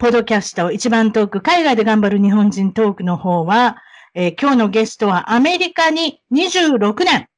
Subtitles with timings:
[0.00, 3.76] ポッドキャスト一番トーク、海外で頑張る日本人トークの方は、
[4.14, 7.28] えー今日のゲストはアメリカに26年、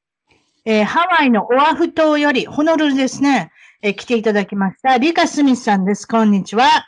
[0.63, 3.51] えーハワイのオアフ島より、ホノルルですね、
[3.81, 6.07] えー来ていただきました、リカ・スミスさんです。
[6.07, 6.87] こんにちは。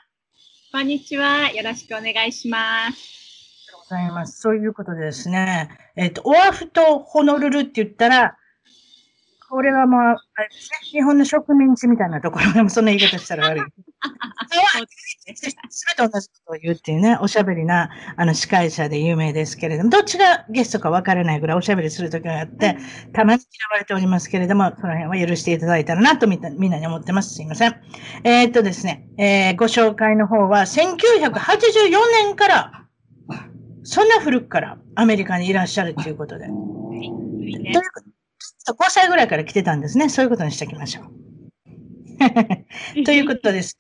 [0.72, 1.52] こんにちは。
[1.52, 3.68] よろしくお願いします。
[3.78, 4.40] ございます。
[4.40, 5.68] そういうことでですね。
[5.98, 8.38] えっ、と、オアフ島ホノルルって言ったら、
[9.50, 13.64] これはもう、あれですね、日本の植民地みたいなところでもそんな言い方したら悪い。
[15.70, 22.78] すべて同じことを言うっていうね、おしゃべりな、あの、司会者で有名ですけれども、どっちがゲストか分からないぐらいおしゃべりするときがあって、
[23.14, 27.34] たまに嫌われておりますけれども、その辺は許していただいたらなとみんなみんなに思ってます。
[27.34, 27.76] すいません。
[28.24, 31.90] えーっとですね、えーご紹介の方は、1984
[32.26, 32.86] 年から、
[33.84, 36.46] そんな古くからアメリカにいらっしゃるということで。
[36.46, 38.16] はいいいねということ
[38.74, 40.10] 5歳ぐらいから来てたんですね。
[40.10, 41.06] そういうことにしておきましょう。
[43.06, 43.78] ということです。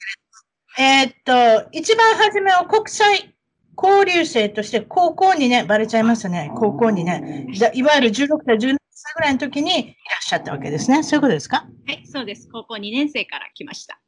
[0.77, 3.35] えーっと、一番初めは国際
[3.81, 6.51] 交流生として高校にね、バレちゃいますね。
[6.55, 11.03] 高校にね、だいわゆる16歳、17歳ぐらいの時にいらっしゃったわけですね。
[11.03, 11.67] そういうことですか？
[11.87, 12.49] はい、そうです。
[12.51, 13.99] 高校2年生から来ました。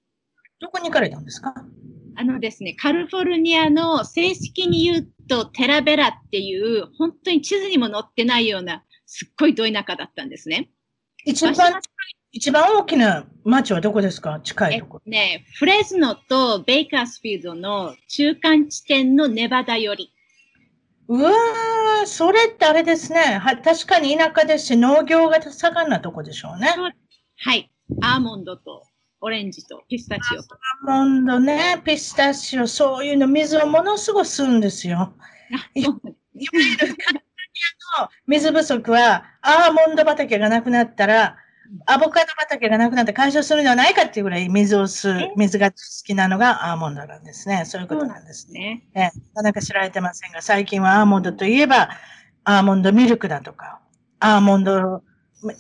[0.60, 1.54] どこに行かれたんですか？
[2.20, 10.70] あのですね、カリフォルニアの正式に言うとテラベラっていう、本当に地図にも載ってないような、すっごいど田舎だったんですね。
[11.26, 11.54] 一番、
[12.32, 14.40] 一番大きな町はどこですか？
[14.44, 15.12] 近いえところ。
[15.12, 20.14] ね、フレズノとベイカースフィールドの中間地点のネバダより。
[21.08, 23.40] うわー、それってあれですね。
[23.40, 26.68] は確かに田舎ですし、農業が盛んなとこでしょうね。
[27.38, 27.72] はい。
[28.02, 28.84] アーモンドと
[29.22, 30.56] オレンジとピスタチオと。
[30.90, 35.14] アーモンドね、ピスタチオ、そういうの水をものすごく吸うんですよ。
[35.74, 36.18] いわゆる
[38.28, 41.38] 水不足は、アーモンド畑がなくなったら、
[41.86, 47.64] アボカド畑がなくなって解消するんではないかっていうぐらい水を吸うえ、水が好きなのがアーモンドなんですね。
[47.66, 48.60] そういうことなんですね。
[48.60, 48.84] ね。
[48.96, 51.90] ええなかなか知られてませんが、最近はアーモンドといえば、
[52.44, 53.80] アーモンドミルクだとか、
[54.20, 55.04] アーモンド、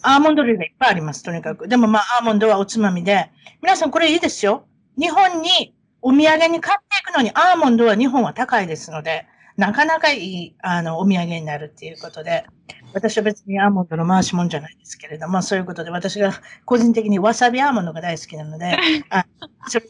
[0.01, 1.67] アーモンド類がいっぱいあります、とにかく。
[1.67, 3.29] でもまあ、アーモンドはおつまみで、
[3.61, 4.65] 皆さんこれいいですよ。
[4.97, 12.45] 日本にお土産に買っていくのに、アーモンドは日本は高いですので、なかなかいい、あの、お土産になるっていうことで、
[12.93, 16.31] 私は別にアーモンドの回し物じゃないですけれども、そういうことで、私が
[16.65, 18.77] 個人的にわさびアーモンドが大好きなので、
[19.09, 19.25] あ
[19.67, 19.85] それ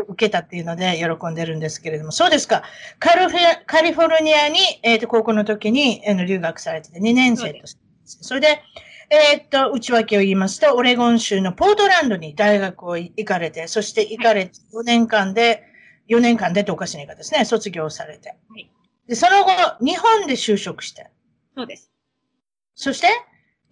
[0.00, 2.62] を受けたっていうので喜んでるんですけれども、そうですか。
[2.98, 7.80] カリフェカリフォルニアに、えっ、と、高校の時に、えーの留学されてて、2年生として。
[8.06, 8.62] それで、
[9.10, 15.64] えっ、と、内訳を言いますと、オレゴン州のポートランドに大学を行かれて、そして行かれて4年間で、
[16.08, 18.30] 4年間でっておかしな言い方ですね、卒業されて。
[18.30, 18.70] はい
[19.10, 21.10] で、その後、日本で就職して、
[21.56, 21.90] そうです。
[22.76, 23.08] そして、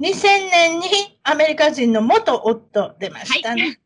[0.01, 0.89] 2000年に
[1.23, 3.79] アメリカ人の元夫出ましたね。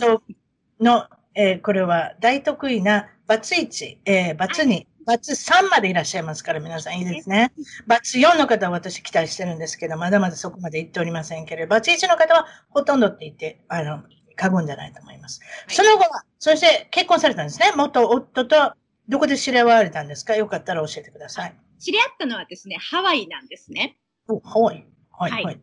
[0.00, 0.22] と
[0.80, 7.52] の、えーこれは大得意なバツ1、えーバツ2、バツ3までいらっしゃいますから、皆さんいいですね。
[7.86, 14.02] バツ4の方は私期待してるんですけど、まだまだそこまで行っておりませんけれど、バツ1の方はほとんどって言って、あの、
[14.34, 15.40] 過言じゃないと思います。
[15.68, 17.72] その後は、そして結婚されたんですね。
[17.76, 18.72] 元夫と、
[19.08, 20.34] どこで知り合われたんですか？
[20.36, 21.54] よかったら教えてください。
[21.78, 23.98] 知り合ったのはですね、ハワイなんですね。
[24.28, 24.86] お、ハワイ。
[25.10, 25.60] はい、はいはい。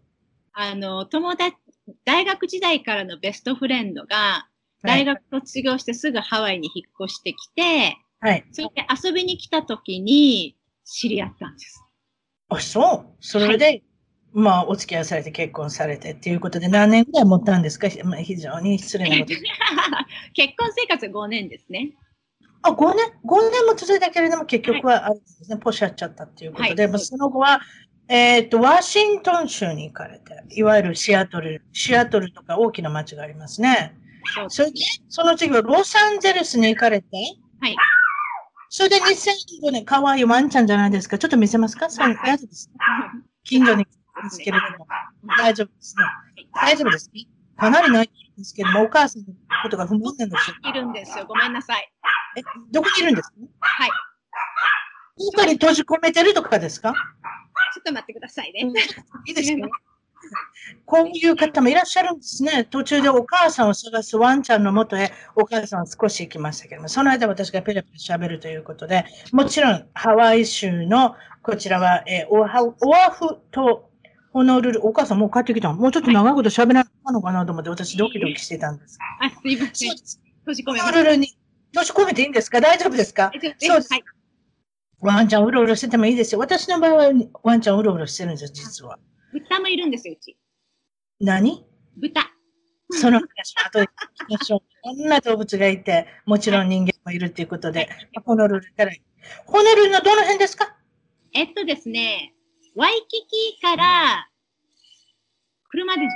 [0.54, 1.56] あの、友達、
[2.06, 4.48] 大学時代からのベストフレンドが、
[4.84, 5.06] はい。
[5.06, 8.46] 大学卒業してすぐハワイに引っ越してきて、はい。
[8.52, 10.56] それで遊びに来た時に
[10.86, 11.84] 知り合ったんです。
[12.50, 13.16] あ、そう？
[13.20, 13.82] それで、
[14.34, 17.88] まあ、お付き合いされて結婚されてっていうことで何年ぐらい持ったんですか？
[18.04, 19.34] まあ、非常に失礼なこと。
[20.34, 21.92] 結婚生活5年ですね。
[22.64, 27.62] あ、5年 ?5 年も続いたけれども、結局はあれですね、ポシャっちゃったっていうことで、はいまあその後は、
[28.08, 33.96] えっ、と、ワシントン州に行かれて、いわゆるシアトル、シアトルとか大きな街がありますね。
[34.36, 34.80] そうそれで、
[35.10, 37.08] その次はロサンゼルスに行かれて、
[37.60, 37.76] はい。
[38.70, 41.18] それで2005年、可愛いワンちゃんじゃないですか。
[41.18, 41.90] ちょっと見せますか？
[41.90, 42.70] そう、大丈夫です。
[43.44, 43.90] 近所にで
[44.30, 44.88] すけれども。
[45.38, 46.04] 大丈夫ですね。
[46.54, 47.12] 大丈夫です。
[47.58, 49.34] かなり泣いてるんですけども、お母さんの
[49.64, 50.56] ことが不満なんですよ。
[50.70, 51.26] いるんですよ。
[51.26, 51.92] ごめんなさい。
[52.38, 52.42] え、
[52.72, 53.36] どこにいるんですか？
[53.60, 53.90] はい。
[55.38, 56.94] 中に閉じ込めてるとかですか？
[57.74, 58.62] ちょっと待ってくださいね。
[59.28, 59.68] いいですか
[60.86, 62.64] こういう方もいらっしゃるんですね。
[62.66, 73.90] 途中でお母さんを探すワンちゃんのもとへ、お母さんは少し行きましたけども、その間私がペラペラ喋るということで、もちろんハワイ州の、こちらは、えーオアオアフと
[74.34, 78.98] ホノルル、お母さんもう帰ってきたもうちょっと長いこと喋らないのかなと思って、私ドキドキしてたんです。
[79.20, 79.90] あ、すいません。
[80.46, 80.98] 閉じ込めホます。
[80.98, 81.36] ノルルに、
[81.74, 82.62] 閉じ込めていいんですか？
[82.62, 83.32] 大丈夫ですか？
[83.34, 84.04] そうですはい。
[85.02, 86.40] ワンちゃんうろうろしててもいいですよ。
[86.40, 87.14] 私の場合は
[87.44, 89.00] ワンちゃんうろうろしてるんですよ、実は。
[89.34, 90.38] 豚もいるんですよ、うち。
[91.20, 91.66] 何？
[91.98, 92.22] 豚。
[92.92, 94.60] その話は後で聞きましょう。
[94.84, 97.90] こんな動物がいて、もちろん人間もいるということで、
[98.26, 98.92] ホノルルから。
[99.46, 100.76] ホノルルのどの辺ですか？
[101.34, 102.34] えっとですね、
[102.76, 103.26] ワイキ
[103.56, 104.28] キから、
[105.70, 106.08] 車で10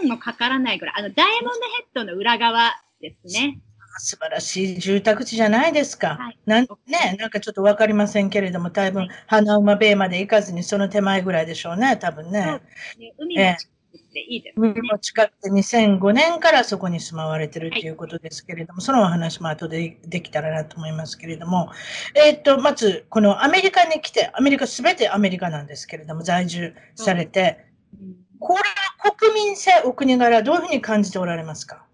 [0.00, 3.60] 分もかからないぐらい、あの、ダイヤモンドヘッドの裏側ですね。
[4.00, 6.16] 素晴らしい住宅地じゃないですか。
[6.16, 12.60] はいなんね、なんかちょっとわかりませんけれども、多分、花馬ベイまで行かずにその手前ぐらいでしょうね、多分ね。
[12.98, 14.72] ね海も近くていいですね。
[14.76, 21.70] 海も近くて2005年からそこに住まわれてるということですけれども、そのお話も後でできたらなと思いますけれども、
[22.14, 27.66] えっと、まず、このアメリカに来て、アメリカすべてアメリカなんですけれども、在住されて、
[28.00, 31.84] うんこれは国民性、お国柄、どういうふうに感じておられますか？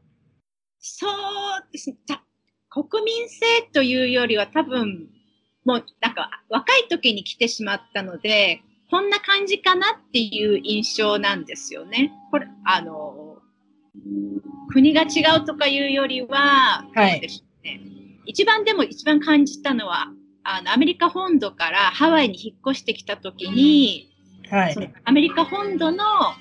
[0.78, 1.12] そう
[1.72, 1.96] ですね。
[2.06, 2.22] た
[2.68, 5.08] 国民性というよりは多分、
[5.64, 8.60] もうなんか若い時に来てしまったので、
[8.94, 12.12] こんな感じかなっていう印象なんですよね。
[12.30, 13.38] これ、あの、
[14.68, 17.80] 国が違うとかいうよりは、はいね。
[18.24, 20.12] 一番でも一番感じたのは、
[20.44, 24.14] あの、アメリカ本土からハワイに引っ越してきた時に、
[24.48, 24.94] そのはい。
[25.06, 26.36] アメリカ本土のあ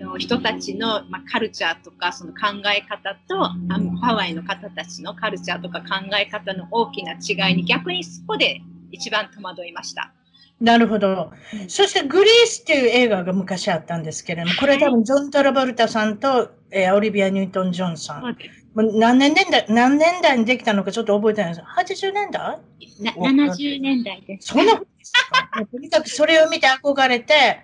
[0.00, 2.38] の人たちの、まあ、カルチャーとかその考
[2.76, 3.54] え方とあ
[4.02, 8.60] ハワイの方たちのカルチャーとか考え方の大きな違いに逆にそこで
[8.90, 10.12] 一番戸惑いました。
[10.60, 11.64] なるほどう。
[11.64, 18.36] んそして、グリースっていう映画が昔あったんですけれども、これは多分、ジョン・トラボルタさんと、えーオリビア・ニュートン・ジョンさん。
[18.74, 21.66] 何年代、何年代にできたのかちょっと覚えてないです。
[22.06, 22.58] 80年代？
[23.00, 24.48] な70年代です。
[24.48, 25.12] そんなことです
[25.72, 27.60] とにかくそれを見て憧れて、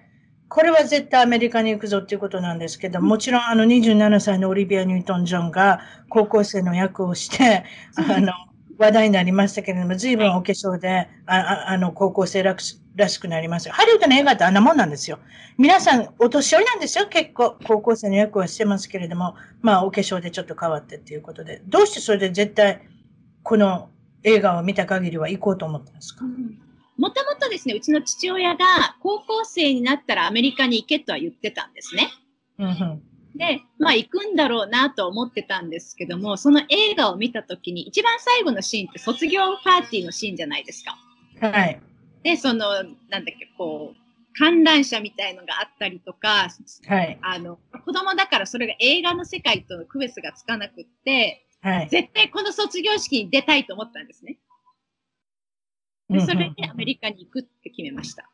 [0.49, 7.65] これは絶対アメリカに行くぞっていうことなんですけど、もちろんあの27歳のオリビア・ニュートン・ジョンが高校生の役をして、
[7.97, 8.33] あの、
[8.79, 13.75] 話題になりましたけれども、随分お化粧で、あああの、高校生らしらしくなりますよ。
[13.75, 15.21] ハリウッドの映画ってあんなもんなんですよ。
[15.59, 17.07] 皆さん、お年寄りなんですよ。
[17.07, 21.63] 結構、高校生の役はしてますけれども、まあ、お化粧でちょっと変わってっていうことで。
[21.67, 22.81] どうしてそれで絶対、
[23.43, 23.91] この
[24.23, 26.25] 映画を見た限りは行こうと思ったんですか？
[26.97, 32.11] もともとですね、うちの父親が高校生になったらアメリカに行けとは言ってたんですね。
[32.59, 33.03] うんうん。
[33.37, 40.97] で、まあ行くんだろうなと思ってたんですけども、その映画を見たときに一番最後のシーンって卒業パーティーのシーンじゃないですか。
[41.41, 41.81] はい。
[42.27, 46.49] で、その、なんだっけ、こう、観覧車みたいのがあったりとか、
[46.89, 47.19] はい。
[47.23, 51.89] あの、子供だからそれが映画の世界との区別がつかなくって、はい。
[51.89, 54.39] 絶対この卒業式に出たいと思ったんですね。
[56.11, 58.29] でそれでアメリカに行くって決めました。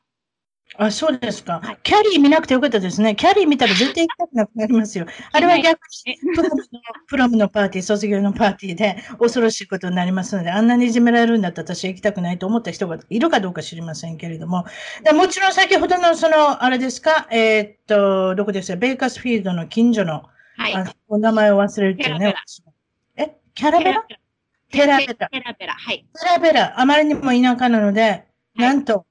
[0.78, 3.14] あ、そうですか、はいキャリー見なくてよかったですね。
[3.14, 5.06] キャリー見たら絶対行きたくなくなりますよ。
[5.32, 14.64] あれは逆にえプロムのプロムのパーティー、卒業のパーティーで恐ろしいことになりますので、あんなにいじめられるんだったら私は行きたくないと思った人がいるかどうか知りませんけれども。
[15.04, 20.24] でもちろん先ほどのその、あれですか、えーっと、どこですか、ベーカスフィールドの近所の、
[20.56, 20.74] はい。
[20.74, 22.34] あお名前を忘れるっていうね。
[23.16, 24.04] え、キャラベラ？
[24.70, 25.14] テラベラ。
[25.28, 25.74] テラベラ。
[25.74, 26.06] はい。
[26.18, 28.24] テラベラ、あまりにも田舎なので、
[28.54, 29.06] なんと、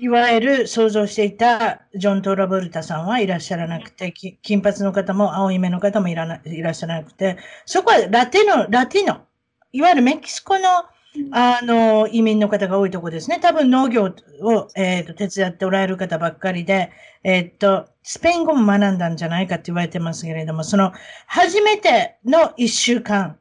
[0.00, 9.20] いわゆる想像していたジョン・トラボルタさんはいらっしゃらなくて、き金髪の方も青い目の方もいらないらっしゃらなくて、そこはラテノ、ラティノ、
[9.72, 10.84] いわゆるメキシコの、
[11.32, 13.40] あの、移民の方が多いところですね。
[13.40, 16.90] 多分農業を、えっ、と、手伝っておられる方ばっかりで、
[17.22, 20.92] えっ、と、スペイン語も学んだんじゃないかって言われてますけれども、その、
[21.26, 23.38] 初めての一週間、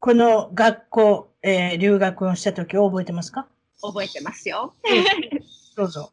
[0.00, 3.46] この学校、えー留学をした時を覚えてますか？
[3.80, 4.74] 覚えてますよ。
[5.80, 6.12] どうぞ。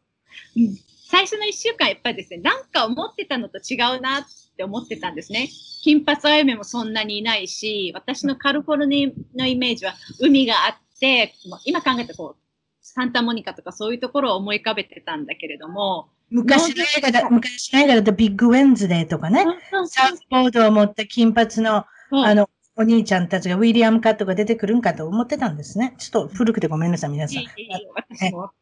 [0.56, 0.76] うん。
[1.10, 4.24] 最初の一週間、やっぱりですね、なんか思ってたのと違うなっ
[4.56, 5.48] て思ってたんですね。
[5.82, 11.34] 金髪あゆめもそんなにいないし、私のカリフォルニアのイメージは海があって、
[11.64, 12.42] 今考えたこう、
[12.80, 19.46] サンタモニカとかそういうところを思い浮かべてたんだけれども、昔の映画だ、昔の映画だとビッグウェンズデーとかね、
[19.86, 25.96] サーフボードを持った金髪の、あの、お兄ちゃんたちがウィリアムカットが出てくるんかと思ってたんですね。
[25.98, 27.42] ちょっと古くてごめんなさい、皆さん。
[27.42, 28.52] いいいい私も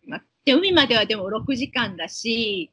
[0.47, 2.73] で、海まではでも6時間だし、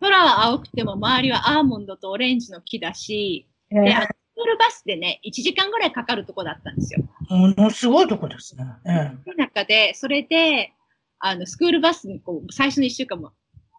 [0.00, 7.02] 空は青くても周りはアーモンドとオレンジの木だし、で、スクールバスでね、1時間ぐらいかかるとこだったんですよ。
[7.28, 8.64] ものすごいとこですね。
[8.86, 10.72] ええ、中で、それで、
[11.18, 13.32] あの、スクールバスにこう、最初の1週間も、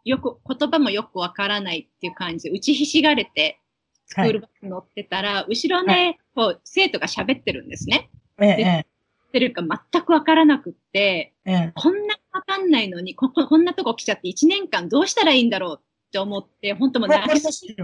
[0.05, 3.60] よく、言葉もよくわからないっていう感じで、打ちひしがれて、
[4.05, 8.10] スクールバス乗ってたら、はい、後ろね、はい、こう、生徒が喋ってるんですね。
[8.40, 8.86] ええ。
[9.32, 17.76] ってるか全くわからなくって、ええ、こんなわかんないのにこ、こんなとこ来ちゃって1年間どうしたらいいんだろうって思って、本当もう泣き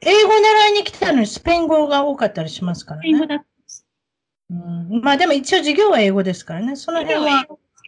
[0.00, 3.02] 英語習いに来たのにスペイン語が多かったりしますからね。
[3.02, 3.44] スペイン語だ
[4.48, 6.76] うん、まあでも一応授業は英語ですからね。
[6.76, 7.46] その辺は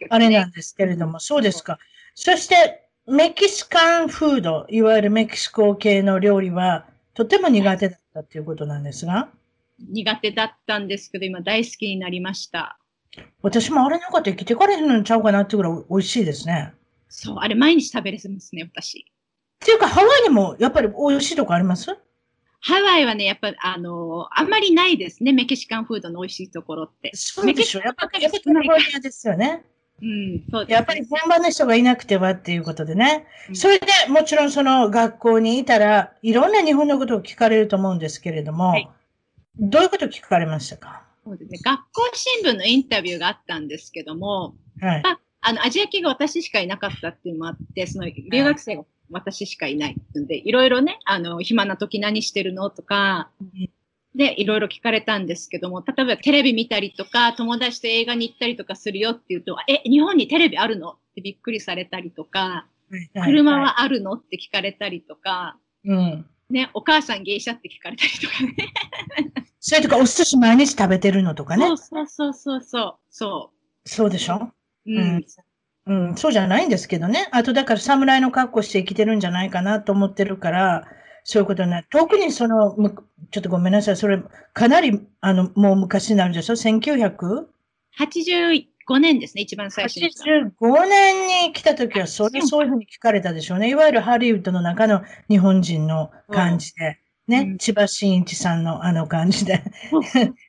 [0.09, 1.79] あれなんですけれども、そうですか。
[2.15, 9.29] そしてメキシカンフード、いわゆるメキシコ系の料理はとても苦手だったっていうことなんですが。
[9.89, 12.77] 苦手だったんですけど、今大好きになりました。
[13.41, 16.73] 私もあれなかったら生きてかれへんのちゃうかなっていうぐらい美味しいですね。
[17.07, 18.99] そう、あれ毎日食べれますね、私。
[18.99, 21.97] っていうか、ハワイにもやっぱり美味しいとこあります？
[22.61, 27.11] ハワイはね、やっぱあのあんまりないですね、メキシカンフードの美味しいところって。
[27.13, 27.79] そうでしょ。
[27.79, 29.63] やっぱり、やっぱりカリフォルニアですよね。
[30.01, 33.25] うん、そうです、ね、やっぱり本場の人がいなくてはっていうことでね。
[33.49, 38.89] うん、それでもちろんその学校にいたら、いろんな日本のことを聞かれると思うんですけれども、はい、
[39.57, 41.03] どういうこと聞かれましたか？
[41.25, 41.59] そうですね。
[41.63, 53.29] 学校新聞のインタビューがあったんですけども、はい、ああの、アジア系が私しかいなかったっていうのもあって、その留学生が私しかいないので、いろいろね、あの、暇な時何してるのとか、
[54.15, 60.91] で、いろいろ聞かれたんですけども、例えばテレビ見たりとか、友達と映画に行ったりとかするよって言うと、え、日本にテレビあるの？
[60.91, 62.65] ってびっくりされたりとか、
[63.23, 64.13] 車はあるの？
[64.13, 66.25] って聞かれたりとか、うん。
[66.49, 68.55] ね、お母さん芸者って聞かれたりとかね。
[69.59, 71.65] それとか、お寿司毎日食べてるのとかね。
[71.67, 72.95] そうそうそうそうそう。
[73.09, 73.51] そ
[73.85, 73.89] う。
[73.89, 74.51] そうでしょ？
[74.87, 75.23] うん。
[75.85, 77.27] うん、そうじゃないんですけどね。
[77.31, 80.87] あとだから侍の格好して生きてるんじゃないかなと思ってるから、
[81.23, 81.85] そういうことね。
[81.91, 82.75] 特にその、
[83.31, 83.97] ちょっとごめんなさい。
[83.97, 84.21] それ、
[84.53, 86.55] かなり、あの、もう昔になるでしょ？
[88.95, 90.09] ?1985 年ですね、一番最初に。
[90.09, 93.69] 85年に来た時は、それそういうふうに聞かれたでしょうね。
[93.69, 96.99] いわゆるハリウッドの中の日本人の感じで。
[97.27, 99.61] ね、うん、千葉真一さんのあの感じで。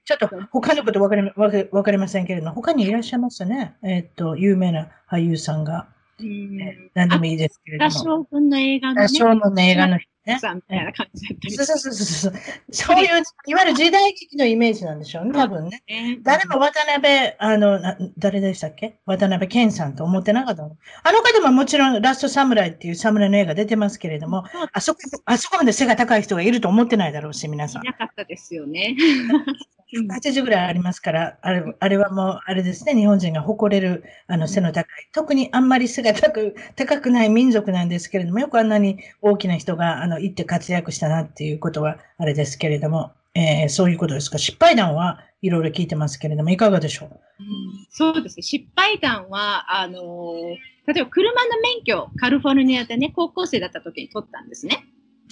[0.05, 3.77] ちょっと他のことわかりわかわかりませんけれども、他にいらっしゃいますね？
[3.83, 5.89] えー、っと、有名な俳優さんが。
[6.19, 7.91] うん、何でもいいですけれども。
[7.91, 9.03] 多少分の映画の、ね。
[9.03, 10.39] 多少分の映画の人ね。
[10.39, 12.33] さんみたいな感じだったりそうそうそうそう。
[12.71, 15.83] そういう、いわゆる時代劇のイメージなんでしょうね、多分ね。
[16.23, 17.81] 誰も渡辺、あの、
[18.19, 18.99] 誰でしたっけ？
[19.07, 20.77] 渡辺健さんと思ってなかったの？
[21.03, 27.83] あの方ももちろんラストサムライっていうサムライの映画出てますけれども、あそこ、あそこまで背が高い人がいると思ってないだろうし、皆さん。
[27.83, 28.97] いなかったですよね。
[29.93, 44.39] 80ぐらいありますから、あれあれはもう、あれですね、日本人が誇れるあの背の高い、特にあんまり背が高く高くない民族なんですけれども、よくあんなに大きな人があの行って活躍したなっていうことはあれですけれども、えー、そういうことですか？
[44.39, 47.09] 失敗談はいろいろ聞いてますけれども、いかがでしょう、
[47.41, 48.43] うん、そうですね。
[48.43, 54.85] 失敗談は、あのー、例えば車の免許、カリフォルニアでね、高校生だった時に取ったんですね。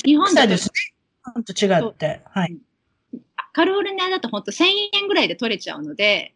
[0.04, 0.72] 日本でですね。
[1.34, 2.22] 本と違って。
[2.24, 2.56] はい。
[3.58, 6.32] カリフォルニアだと本当1000円ぐらいで取れちゃうので、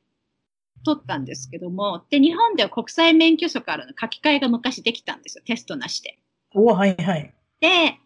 [0.85, 6.19] 取ったんですけども、で、日本では国際免許証からの書き換えが昔できたんですよ、テストなしで。
[6.53, 7.33] おはいはい。
[7.61, 7.97] で、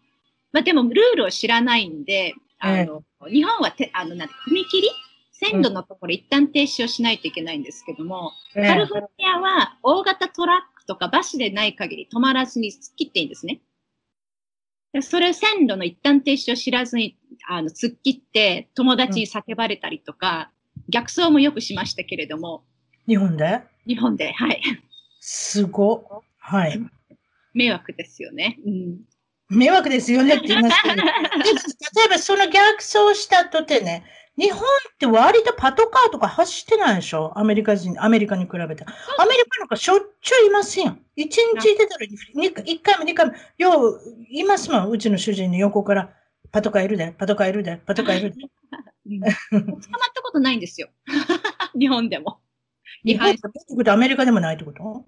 [0.51, 4.31] まあでもルールを知らないんで、あの、えー、日本はて、あの、なん踏
[4.69, 4.87] 切？
[5.31, 13.61] 線路のところ一旦停止をしないといけないんですけども、うん、カリフォルニアは大型トラックとかバスでない限り止まらずに切っていいんですね。
[15.01, 17.16] それ線路の一旦停止を知らずに、
[17.49, 22.63] あの、突っ切って友達に叫ばれたりとか、うん、逆走もよくしましたけれども。
[23.07, 23.61] 日本で？
[23.87, 24.61] 日本で、はい。
[25.21, 26.23] すご。
[26.39, 26.79] はい。
[27.53, 28.59] 迷惑ですよね。
[28.65, 28.99] うん。
[29.49, 31.03] 迷惑ですよねって言いますけど、 例
[32.05, 34.03] えばその逆走したとてね、
[34.37, 34.63] 日本っ
[34.99, 37.31] て割とパトカーとか走ってないでしょ？
[37.35, 38.85] アメリカ人、アメリカに比べて。
[39.17, 40.99] アメリカなんかしょっちゅういますやん。
[41.15, 42.05] 一日出たら
[42.65, 44.89] 一回も二回も、よう、いますもん。
[44.89, 46.13] うちの主人の横から、
[46.51, 48.37] パトカーいるで、パトカーいるで、パトカーいるで。
[49.07, 49.31] 捕まっ
[50.13, 50.89] たことないんですよ。
[51.79, 52.39] 日本でも。
[53.05, 53.35] 日本っ
[53.83, 55.05] てアメリカでもないってこと？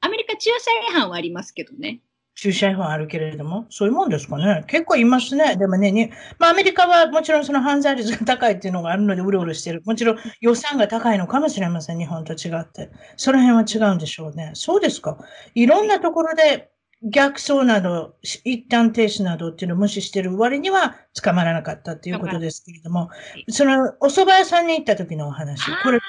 [0.00, 2.00] アメリカ駐車違反はありますけどね。
[2.34, 4.62] 駐車違反あるけれども、そういうもんですかね。
[4.66, 5.56] 結構いますね。
[5.56, 9.82] でもね、ねまあアメリカはもちろんその犯罪率が高いっていうのがあるのでうろうろしてる。
[9.86, 11.98] もちろん予算が高いのかもしれません。
[11.98, 12.90] 日本と違って。
[13.16, 14.50] その辺は違うんでしょうね。
[14.54, 15.18] そうですか。
[15.54, 16.70] いろんなところで、
[17.02, 23.10] 逆走など、し一旦停止などっていうのを無視してる割には捕まらなかったっていうことですけれども、
[23.48, 26.00] そのお蕎麦屋さんに行った時のお話、これ、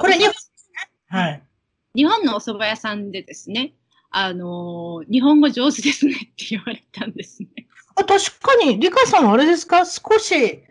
[0.00, 0.34] これ日本、
[1.20, 1.42] はい。
[1.94, 3.74] 日本のお蕎麦屋さんでですね、
[4.10, 7.48] あのー日本語上手ですねって言われたんですね。
[7.94, 9.84] あ確かに、リカさんはあれですか？
[9.86, 10.64] 少し、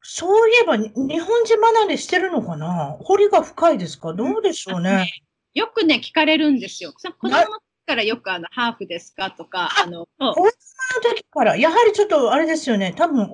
[0.00, 2.96] そういえばに日本人離れしてるのかな？
[3.00, 4.14] 彫りが深いですか？
[4.14, 5.12] どうでしょうね。
[5.54, 6.92] よくね、聞かれるんですよ。
[6.96, 7.36] そ子供
[7.86, 10.50] からよくあの、ハーフですかとか、あの、そう子供の
[11.16, 12.94] 時から、やはりちょっとあれですよね。
[12.96, 13.28] 多分、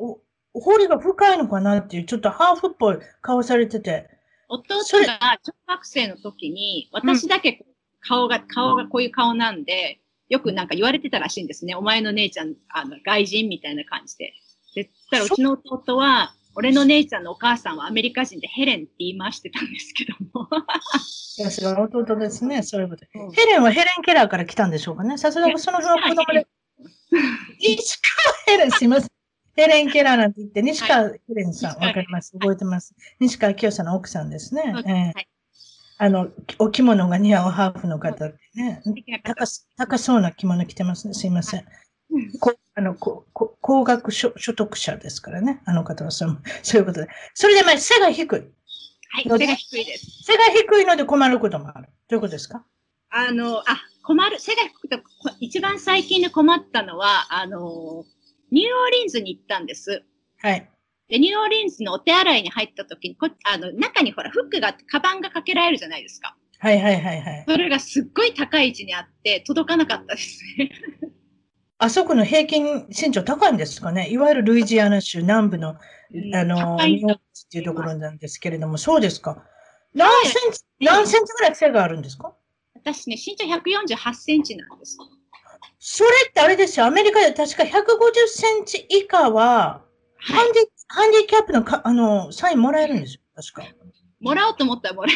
[0.54, 4.08] お彫りが深いのかなっていう、ちょっとハーフっぽい顔されてて。
[4.48, 7.64] 弟が小学生の時に、私だけ
[8.00, 11.74] 顔が、顔がこういう顔なんで、よくなんか言われてたらしいんですね。
[11.74, 14.34] お前の姉ちゃん、あの、外人みたいな感じで。
[14.74, 20.48] で、たらうちの弟は、俺の姉ちゃんのお母さんはアメリカ人でヘレンって言い回してたんですけども。
[21.44, 22.64] さすが弟ですね。
[22.64, 23.06] そういうこと。
[23.14, 25.16] うんヘレンはヘレン・ケラーから来たんでしょうかね。
[25.18, 26.48] さすがその子供で。
[27.60, 28.00] 西
[28.46, 29.08] 川ヘレン、すいません。
[29.54, 32.32] ヘレン・ケラーなんて言って、西川ヘレンさん、西川わかります？
[32.32, 32.92] 覚えてます？
[33.20, 34.62] 西川清さんの奥さんですね。
[34.62, 35.26] はい
[36.00, 36.28] あの、
[36.60, 38.82] お着物が似合うハーフの方ってね。
[39.24, 41.14] 高す高そうな着物着てますね。
[41.14, 41.64] すいません。
[42.10, 45.60] うんこあのここ高額所所得者ですからね。
[45.64, 47.08] あの方はそうそういうことで。
[47.34, 48.40] それで、まあ、背が低い。
[49.10, 50.22] はい、背が低いです。
[50.24, 51.88] 背が低いので困ることもある。
[52.08, 52.64] どういうことですか？
[53.10, 53.64] あの、あ、
[54.02, 55.04] 困る、背が低くて、こ
[55.40, 58.04] 一番最近で困ったのは、あの、
[58.52, 60.04] ニューオーリンズに行ったんです。
[60.40, 60.70] はい。
[61.08, 66.36] で、ニューオーリンズのお手洗いに入った時に、こあの、中にほら、フックがあって、カバンがかけられるじゃないですか。
[66.58, 67.44] はいはいはいはい。
[67.48, 70.70] それがすっごい高い位置にあって、届かなかったですね。
[71.78, 74.10] あそこの平均身長高いんですかね？
[74.10, 75.76] いわゆるルイジアナ州南部の、
[76.12, 76.78] うんあの、っ
[77.50, 79.44] ていうところなんですけれども、そうですか。
[79.94, 82.34] 何センチ、何センチぐらい背があるんですか？
[82.74, 84.98] 私ね、身長148センチなんです。
[85.78, 86.86] それってあれですよ。
[86.86, 87.72] アメリカで確か150
[88.26, 89.82] センチ以下は、
[90.18, 90.52] ハはいン。
[90.52, 93.20] ディ、ハンディキャップのか、あの、サインもらえるんですよ。
[93.36, 93.74] 確か。
[94.20, 95.14] もらおうと思ったらもらえ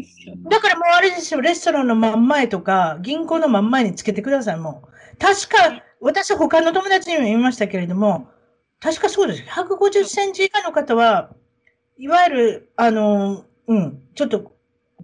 [0.00, 0.36] るんですよ。
[0.48, 1.40] だからもうあれですよ。
[1.40, 5.16] レストランの真ん前とか、銀行の真ん前につけてください、もう。
[5.18, 8.28] 確か、私他の友達にも言いましたけれども、
[8.78, 9.42] 確かそうです。
[9.42, 11.30] 150センチ以下の方は、
[11.96, 14.52] いわゆる、あの、うん、ちょっと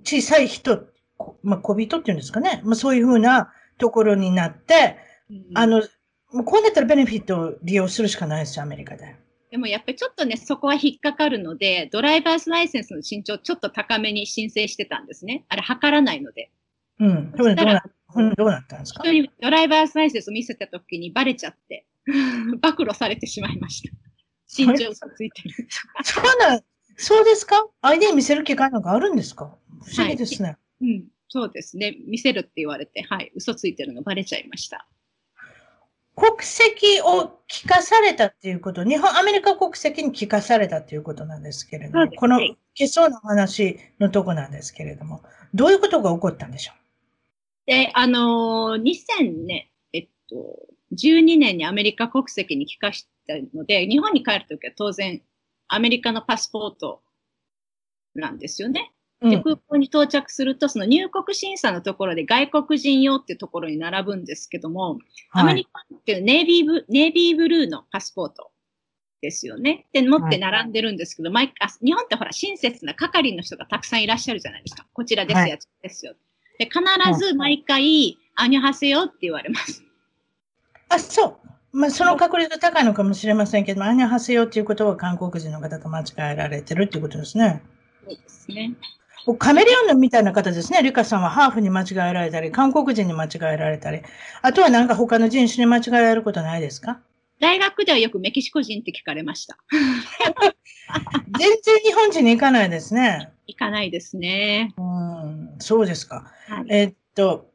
[0.05, 0.85] 小さい人、
[1.17, 2.61] こまあ、小人っていうんですかね。
[2.65, 4.99] まあ、そういうふうなところになって、
[5.55, 5.79] あの、
[6.33, 9.17] もうこうなったらベネフィットを利用するしかないですよ、アメリカで。
[9.51, 15.47] でもやっぱりちょっとね、そこは引っかかるので、ドライバーズライセンスの身長ちょっと高めに申請してたんですね。
[15.49, 16.51] あれ測らないので。
[16.99, 17.33] うん。
[17.33, 18.00] どうなどうなうん
[18.37, 19.03] どうなったんですか？
[19.03, 21.87] 人にドライバーズライセンスを見せたときにバレちゃって、
[22.61, 23.95] 暴露されてしまいました。
[24.57, 25.69] 身長がついてる。
[26.03, 26.61] そうなん、
[26.97, 29.57] そうですか ?ID 見せる機会なんかあるんですか？
[29.85, 30.57] 不思議ですね。
[30.81, 31.97] うん、そうですね。
[32.07, 34.87] 見せるって言われて、はい、嘘ついてるのバレちゃいました。
[36.17, 42.39] 国籍を聞かされたっていうこと、日本、アメリカ国籍に聞かされたっていうことなんですけれども、この
[42.75, 45.23] 消そうの話のとこなんですけれども、
[45.55, 46.73] どういうことが起こったんでしょ
[47.71, 50.59] で、あのー、2000年、えっと、
[50.93, 55.23] 12年にアメリカ国籍に帰化したので、日本に帰るときは当然、
[55.69, 57.01] アメリカのパスポート
[58.17, 58.91] なんですよね。
[59.23, 64.99] う、で、うん、空港に到着すると、その入国審査のところで外国人用っていうところに並ぶんですけども、
[65.31, 68.51] アメリカっていうネイビーブ、ネイビーブルーのパスポート
[69.23, 69.87] ですよね。
[69.93, 74.89] で、持って並んでるんですけど、毎回、あ日本ってほら、親切な係の人がたくさんいらっしゃるじゃないですか。
[74.93, 76.17] こちらですよ、はいあちらですよ。
[76.61, 76.79] で、必
[77.19, 79.83] ず毎回、アニョハセヨって言われます。
[80.91, 81.41] あ、そ
[81.73, 81.77] う。
[81.79, 87.63] まあ、その確率高いのかもしれませんけども、アニャハセヨっていうことは韓国人の方と間違えられてるっていうことですね。
[88.05, 88.75] そうですね。
[89.39, 90.83] カメレオンのみたいな方ですね。
[90.83, 94.03] リカさんはハーフに間違えられたり、韓国人に間違えられたり、
[94.43, 97.01] あとはなんか他の人種に間違えられることないですか？
[97.41, 99.57] 大学ではよくメキシコ人って聞かれました。
[101.39, 103.33] 全然日本人に行かないですね。
[103.47, 104.75] 行かないですね。
[104.77, 106.31] うん、そうですか。
[106.49, 106.67] はい。
[106.69, 107.51] えっと、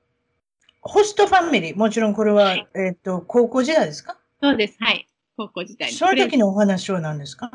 [0.82, 4.18] ホストファミリー、もちろんこれは、はいえっと、高校時代ですか？
[4.42, 4.76] そうです。
[4.80, 5.08] はい。
[5.38, 5.96] 高校時代に。
[5.96, 7.52] その時のお話は何ですか？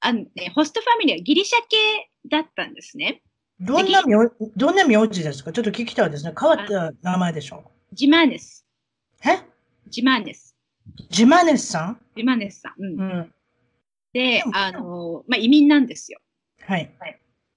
[0.00, 3.22] あのね、ホストファミリーはギリシャ系だったんですね。
[3.60, 4.16] どんな名、
[4.56, 5.52] どんな名字ですか？
[5.52, 6.34] ちょっと聞きたいですね。
[6.38, 8.66] 変わった名前でしょジマーネス。
[9.24, 9.38] うえ？
[9.88, 10.55] ジマーネス。
[11.10, 12.00] ジマネスさん？
[12.16, 12.82] ジマーネスさん。
[12.82, 13.00] うん。
[13.00, 13.32] うん。
[14.12, 16.20] で、あの、まあ、移民なんですよ。
[16.62, 16.90] はい。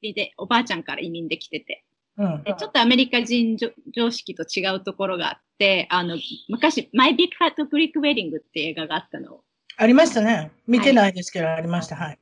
[0.01, 1.83] で、でおばあちゃんから移民できてて。
[2.17, 2.43] うん。
[2.43, 6.17] でちょっとアメリカ人常常識と違うところがあって、あの、
[6.49, 9.43] 昔、 My Big Fat Greek Wedding って映画があったのを
[9.77, 10.51] ありましたね。
[10.67, 11.95] 見てないですけど、ありました。
[11.95, 12.19] はい。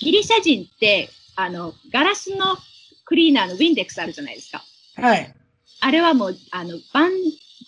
[0.00, 2.56] ギリシャ人って、あの、ガラスの
[3.04, 4.62] クリーナーの Windex あるじゃないですか。
[4.96, 5.34] はい。
[5.82, 7.10] あれはもう、あの、万、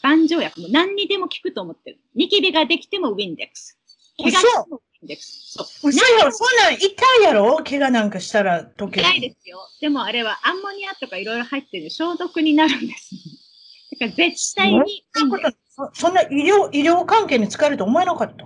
[0.03, 2.01] 万能薬も何にでも効くと思ってる。
[2.15, 3.79] ニキビができても Windex。
[4.19, 5.53] 怪我をしても Windex。
[5.53, 5.89] そう。
[5.89, 7.57] 嘘やろ、そんなん痛いやろ？
[7.65, 9.01] 怪我なんかしたら時計。
[9.01, 9.59] 痛いですよ。
[9.81, 13.15] でもあれはアンモニアとかいろいろ入ってる消毒になるんです。
[13.93, 18.45] だから絶対にそんなことそそんな医療、医療関係に使えると思えなかった？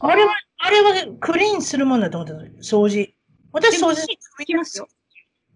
[0.00, 2.62] あれは、あれはクリーンするもんだと思ってた。
[2.62, 3.12] 掃除。
[3.52, 4.06] 私掃除
[4.38, 4.86] 効きますよ。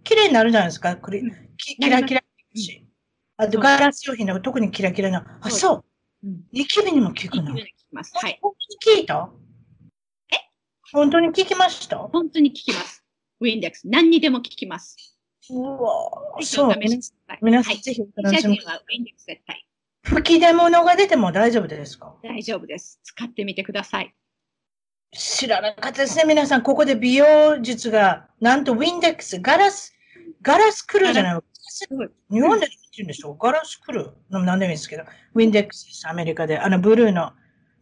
[0.02, 0.96] 綺麗になるじゃないですか。
[0.96, 2.22] クリうんキキラキラ
[2.54, 2.84] し。
[3.36, 5.38] あと、ガラス用品でも特にキラキラな。
[5.40, 5.84] あ、そう。
[6.24, 6.40] うん。
[6.52, 7.52] ニキビにも効くの。
[7.52, 8.12] 効きます。
[8.14, 8.38] はい。
[8.40, 9.30] 本当に聞いた
[10.32, 10.36] え？
[10.92, 11.98] 本当に聞きました？
[11.98, 13.04] 本当に効きます。
[13.40, 13.88] ウィンデックス。
[13.88, 14.96] 何にでも効きます。
[15.50, 16.76] うわそう。
[17.40, 19.66] 皆さんぜひお楽しみ人はウィンデックス絶対
[20.04, 22.14] 吹き出物が出ても大丈夫ですか？
[22.22, 23.00] 大丈夫です。
[23.02, 24.14] 使ってみてください。
[25.14, 26.62] 知らなかったですね、皆さん。
[26.62, 29.94] ここで美容術が、なんとウィンデックス、ガラス、
[30.40, 31.34] ガラスクルーじゃない
[31.96, 32.08] わ。
[32.30, 35.04] 日本で言うんでしょガラスクルーなんでもいいですけど、
[35.34, 36.58] ウィンデックスです、アメリカで。
[36.58, 37.32] あの、ブルーの、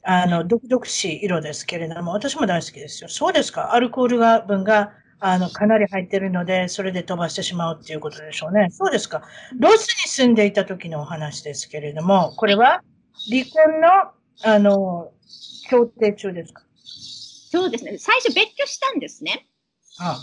[0.03, 3.09] あの、独々しい色ですけれども、私も大好きですよ。
[3.09, 3.74] そうですか？
[3.74, 8.68] アルコールが分が、あの、かなり入ってるので、それで飛ばしてしまうっていうことでしょうね。
[8.70, 9.22] そうですか？
[9.59, 12.83] ロスに住んでいた時のお話ですけれども、これは
[13.31, 13.88] 離婚の、
[14.50, 15.12] あの、
[15.68, 16.62] 協定中ですか？
[17.53, 17.98] そうですね。
[17.98, 19.46] 最初別居したんですね。
[19.98, 20.18] あ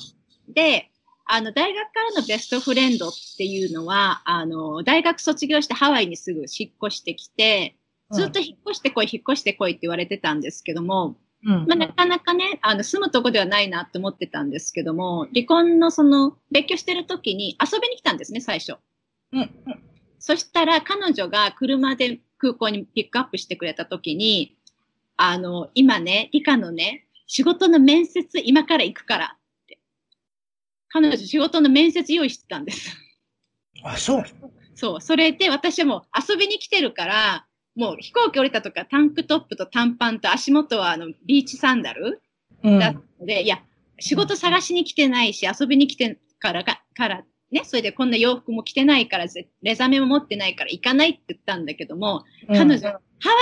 [0.47, 0.89] で、
[1.27, 7.75] あの、大学からのベストフレンドっていうのは、あの、大学卒業してハワイにすぐ引っ越してきて、
[8.11, 18.77] ずっと引っ越してこい、引っ越してこいって言われてたんですけども、うん、まあ、なかなかね、あの、住むとこではないなって思ってたんですけども、離婚のその、別居してる時に遊びに来たんですね、最初。
[19.33, 19.87] うんうん
[20.19, 24.57] そしたら彼女が車で空港にピックアップしてくれた時に、
[25.15, 29.36] あの、今ね、理科のね、仕事の面接今から行くから。
[30.89, 32.95] 彼女仕事の面接用意してたんです。
[33.83, 34.25] あ、そう。
[34.75, 35.01] そう。
[35.01, 37.45] それで私はもう遊びに来てるから、
[37.75, 42.21] もう飛行機降りたとかタンクトップと短パンと足元はあのビーチサンダル
[42.63, 43.59] うんだったので、いや、
[43.99, 52.99] 仕事探しに来てないし、遊びに来てからか、から、ね、それでこんな洋服も着てないから、ぜレザメも持ってないから行かないって言ったんだけども、彼女、ハワ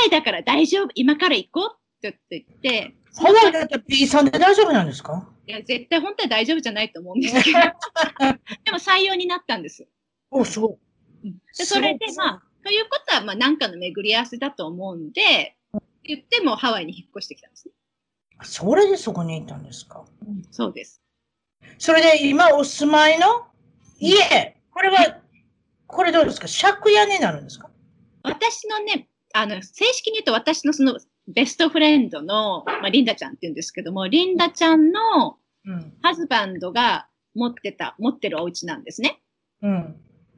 [0.08, 5.30] イだから大丈夫、今から行こうって言って、ハワイだったら B さんで大丈夫なんですか？
[5.48, 7.60] いや、絶対本当は大丈夫じゃないと思うんですけど、
[8.66, 9.88] でも採用になったんです。
[10.32, 10.78] お、すご
[11.24, 11.32] い。
[11.58, 15.56] でそれで、まあ、ということは、まあ、なんかの巡り合わせだと思うんで、
[16.04, 17.74] 言ってもハワイに引っ越してきたんですね。
[18.44, 20.06] それでそこに行ったんですか？
[20.52, 21.02] そうです。
[21.78, 23.48] それで今お住まいの？
[24.00, 25.22] 家、これは、
[25.88, 26.48] これどうですか？
[26.74, 27.70] 借家になるんですか？
[28.24, 35.94] 私のね、あの、正式に言うと私のそのベストフレンドの、まあ、リンダちゃんって言うんですけども、リンダちゃんのうん。
[36.02, 39.22] ハズバンドが持ってた、持ってるお家なんですね。
[39.62, 39.96] うん。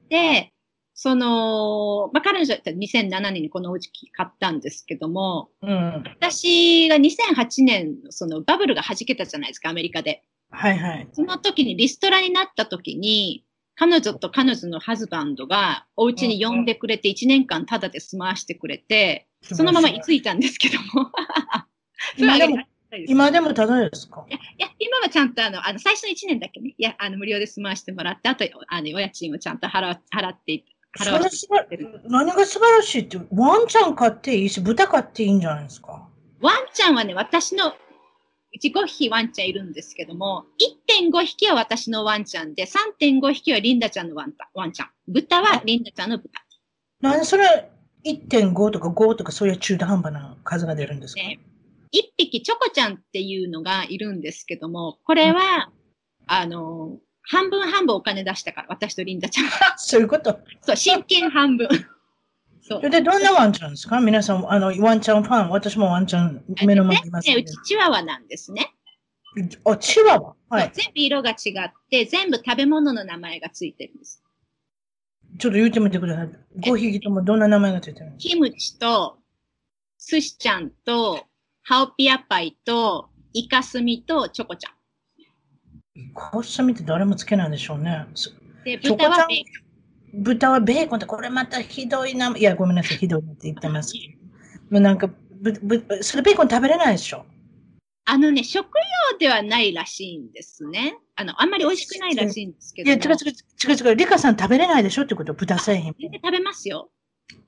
[0.09, 0.53] で、
[0.93, 6.03] その、まあ、彼女だったら2007年にこのお家買ったんですけども、うん。
[6.17, 10.23] 私が2008年のそのバブルが弾けたじゃないですか、アメリカで。
[10.49, 11.07] はいはい。
[11.11, 13.43] その時にリストラになった時に、
[13.75, 21.11] 彼女と彼女のハズバンドがお家に呼んでくれて1年間タダで住まわしてくれて、そのまま居ついたんですけども。
[22.17, 24.25] それはあげられないです今でもただですか？
[24.29, 30.63] いや、いや今はちゃんとあの、あの、最初の1年だけね、いや、あの、無料で住まわしてもらって、あと、あの、お家賃をちゃんと払わ払って、
[30.97, 36.07] 払わせて何が素晴らしいって、ワンちゃん飼っていいし、豚飼っていいんじゃないですか？
[36.39, 40.45] ワンちゃんはね、私の、うち5匹ワンちゃんいるんですけども、
[40.89, 44.89] 1.5匹は私のワンちゃんで、3.5匹はリンダちゃんのワンタワンちゃん。
[45.07, 46.41] 豚はリンダちゃんの豚。
[47.01, 47.69] なんでそれ
[48.11, 51.39] 1.5とか5とかそういう中途半端な数が出るんですか、ね
[51.93, 55.71] 1匹チョコちゃんっていうのがいるんですけども、これは、
[56.27, 59.45] あの、半分半分お金出したから、私とリンダちゃん。
[59.77, 60.37] そういうこと？
[60.61, 61.69] そう、親権半分。
[62.61, 64.01] そうでどんなワンちゃんですか？
[64.01, 68.73] 皆さん、あの、ワンちゃんファン、私もワンちゃん目の前にいますね、けどうちチワワなんですね。
[69.63, 70.35] あ、チワワ？
[70.49, 70.71] はい。
[70.73, 74.21] 全部色が違って、全部食べ物の名前がついてるんです。
[75.37, 76.29] ちょっと言ってみてください。
[76.59, 79.17] 5匹ともどんな名前がついてるんですキムチと、
[79.97, 81.25] スシちゃんと、
[81.63, 84.77] ハオピアパイと、イカスミとチョコちゃん。
[86.13, 88.07] かコッサミって誰もつけないでしょうね。
[88.15, 88.33] す
[88.65, 89.43] で、豚はベーコ
[90.17, 92.35] ン豚はベーコンって、これまたひどいな。
[92.35, 93.93] いや、ごめんなさい、ひどいなって言ってます。
[94.69, 95.07] もうなんか、
[95.41, 97.25] ぶ、ぶ、それベーコン食べれないでしょ。
[98.09, 98.65] あのね、食
[99.11, 100.97] 用ではないらしいんですね。
[101.17, 102.93] あの、あんまり美味しくないらしいんですけいや。
[102.93, 103.09] 違う違う、
[103.69, 103.95] 違う違う。
[103.95, 105.01] リカさん食べれないでしょ？
[105.01, 105.93] ってこと、豚製品。
[105.99, 106.89] 全然食べますよ。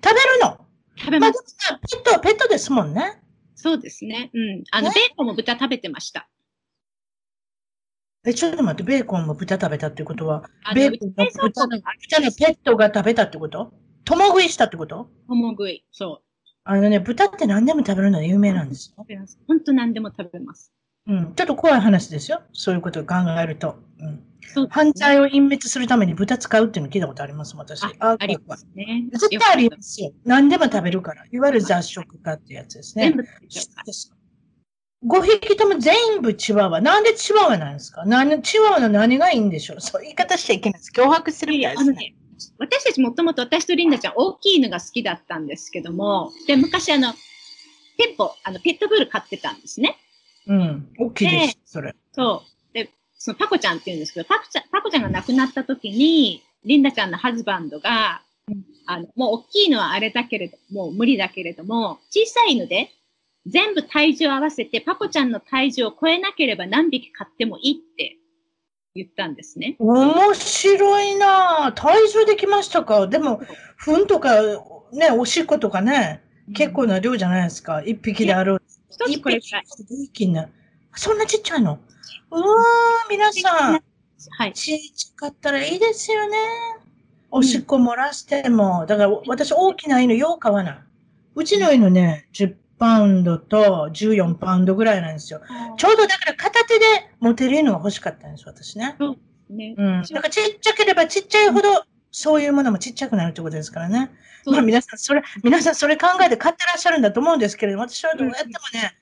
[0.03, 0.47] 食べるの？
[0.47, 0.59] まあ、
[0.97, 1.31] 食べま。
[1.31, 3.21] ですもさペットはペットですもんね。
[3.55, 4.31] そうですね。
[4.33, 4.63] うん。
[4.71, 4.95] あの、ね？
[4.95, 6.27] ベーコンも豚食べてました。
[8.25, 10.43] え、ちょっと待って、ベーコンも豚食べたってことは、
[10.75, 13.71] ベーコンも豚のが豚のペットが食べたってこと？
[14.03, 15.09] 共食いしたってこと？
[15.29, 15.85] 共食い。
[15.93, 16.28] そう。
[16.71, 19.05] あのね、豚って何でも食べるのは有名なんですよ。
[19.47, 20.71] 本当何でも食べます。
[21.07, 21.33] うん。
[21.33, 22.43] ちょっと怖い話ですよ。
[22.53, 23.79] そういうことを考えると。
[23.99, 24.23] うん。
[24.53, 27.83] そう犯罪を隠滅するために豚使うっていうの聞いたことあります、私。
[27.99, 29.07] あありますね。
[29.13, 30.11] 絶対ありますよ。
[30.25, 31.25] 何でも食べるから。
[31.31, 33.17] いわゆる雑食化ってやつですね全。
[33.17, 34.13] 部食べちゃそうです
[35.07, 36.81] 5匹とも全部チワワ。
[36.81, 38.03] なんでチワワなんですか？
[38.05, 39.81] 何チワワの何がいいんでしょう？
[39.81, 40.91] そう言い方しちゃいけないです。
[40.93, 42.15] 脅迫してるみたいですね。
[42.57, 47.13] 私たちもともと私とリンダちゃん大きいのが好きだったんですけども、で、昔あの、
[47.97, 49.97] ペッポ、あの、ペットブル飼ってたんですね。
[50.47, 50.89] うん。
[50.97, 51.95] 大きいです、それ。
[52.13, 52.73] そう。
[52.73, 58.21] で、そのパコちゃんって言うんですけど、パコちゃん、パコちゃんが亡くなった時に、リンダちゃんのハズバンドが、
[58.85, 62.91] あの、もう大きいのはあれだけれど、もう無理だけれども、小さいので、
[63.45, 68.17] 全部体重合わせて、パコちゃんの体重を超えなければ何匹買ってもいいって
[68.95, 69.75] 言ったんですね。
[69.79, 71.71] 面白いなぁ。
[71.73, 73.07] 体重できましたか？
[73.07, 73.41] でも、
[73.77, 74.41] 糞とか、
[74.91, 76.23] ね、おしっことかね、
[76.53, 77.81] 結構な量じゃないですか。
[77.83, 78.61] 一匹であろう。
[78.89, 79.63] 一つこれくらい。
[79.67, 80.49] 一匹な。
[80.95, 81.79] そんなちっちゃいの
[82.31, 83.81] うわー、皆さん。
[84.37, 84.53] はい。
[84.53, 86.37] ちっちゃかったらいいですよね。
[87.31, 88.85] おしっこ漏らしても。
[88.87, 90.79] だから私大きな犬よう飼わない。
[91.35, 95.41] うちの犬ね、10パウンドと14パウンドぐらいなんですよ。
[95.77, 96.85] ちょうどだから片手で
[97.19, 98.95] 持てる犬が欲しかったんです、私ね。
[99.49, 99.75] ね。
[99.77, 100.01] うん。
[100.03, 104.11] だからちっちゃければちっちゃいほど、そういうものもちっちゃくなるってことですからね。
[104.45, 108.97] まあ皆さん、それ、皆さんそれ考えて買ってらっしゃるんだと思うんですけれども、私はどうやってもね、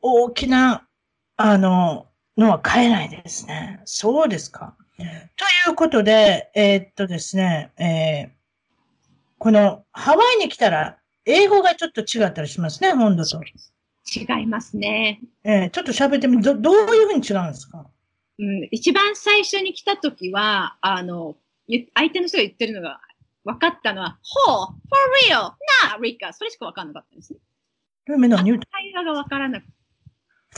[0.00, 0.86] 大きな、
[1.36, 2.06] あの、
[2.38, 3.82] のは買えないですね。
[3.84, 4.76] そうですか。
[4.96, 8.40] ということで、えーっとですね、えー
[9.40, 13.42] このハワイに来たら、英語がちょっと違ったりしますね、本土と。
[13.44, 15.20] 違いますね。
[15.44, 17.86] えーちょっと喋ってみど、どういうふうに違うんですか？
[18.38, 21.36] うん、一番最初に来た時は、あの、
[21.68, 23.00] ゆ相手の人が言ってるのが
[23.44, 24.76] 分かったのは、ほう for
[25.28, 25.40] real!
[25.42, 27.38] なあ、リカそれしか分かんなかったんですね。
[28.06, 29.72] ルーメ何言うと会話が分からなくて。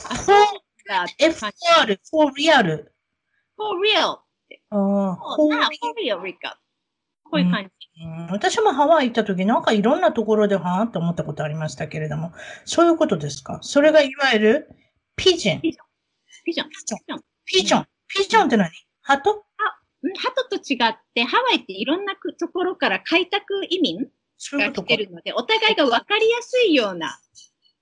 [0.09, 0.37] あ、そう
[0.89, 1.65] だって感じ。
[1.93, 2.85] ?FR、for real。
[3.57, 4.21] for real!
[4.71, 5.55] うなあ、for
[6.01, 6.59] real, リカ
[7.25, 7.82] こういう感じ。
[8.01, 12.33] うん私もハワイ行った時、なんかいろんなところではぁと思ったことありましたけれども、
[12.65, 13.59] そういうことですか？
[13.63, 14.69] それがいわゆる、
[15.17, 15.61] ピジン。
[15.61, 15.87] ピジョン。
[16.45, 16.69] ピジョン。
[17.45, 17.87] ピジョン。
[18.09, 18.71] ピジョンって何？
[19.03, 19.31] 鳩
[20.05, 23.99] うん鳩と違って、ハワイっていろんなくところから開拓移民
[24.53, 24.73] が。
[24.73, 27.21] 来てるので、お互いが分かりやすいような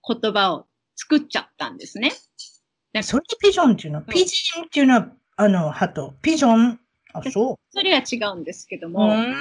[0.07, 2.13] 言葉を作っちゃったんですね。
[3.03, 4.03] それでピジョンっていうの？
[4.03, 6.15] ピジンっていうのは、あの、鳩。
[6.21, 6.79] ピジョン？
[7.15, 8.91] あ、そそれは違うんですけどう。
[8.91, 9.35] うも、ーん。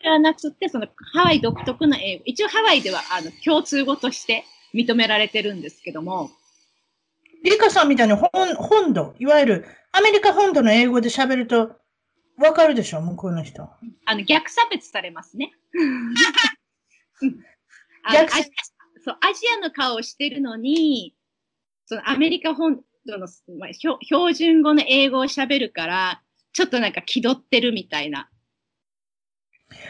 [0.00, 6.30] それはなくて、そのハワイ独特の英語、一応ハワイではあの共通語として認められてるんですけども、
[7.44, 11.76] リカさんみたいに本本土、いわゆるアメリカ本土の英語で喋ると、
[12.38, 13.02] わかるでしょ？
[13.02, 13.68] 向こうの人。
[14.06, 15.52] あの逆差別されますね。
[19.04, 21.14] そうアジアの顔をしてるのに、
[21.84, 23.26] そのアメリカ本土の、
[23.58, 26.22] まあ、標標準語の英語を喋るから、
[26.54, 28.29] ちょっとなんか気取ってるみたいな。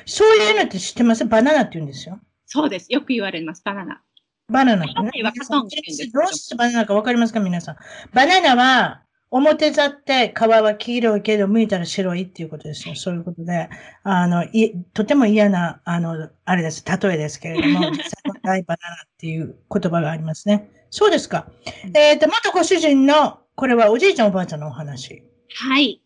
[0.07, 1.25] そういうのって知ってます？
[1.25, 2.19] バナナって言うんですよ。
[2.47, 2.93] そうです。
[2.93, 4.03] よく言われます、バナナ。
[4.49, 7.41] バナナってねどどうしてバナナかわかりますか？
[7.41, 7.77] 皆さん。
[8.13, 12.97] バナナは、表座って皮は黄色いけど、剥いたら白いっていうことですよ。
[12.97, 13.69] そういうことで、
[14.03, 16.85] あの、い、とても嫌な、あの、あれです。
[16.85, 20.69] 例えですけれども、 実際は大バナナっていう言葉がありますね。
[20.91, 21.47] そうですか。
[21.95, 25.23] えっ、と、元ご主人の、これはおじいちゃんおばあちゃんのお話。
[25.55, 26.03] はい。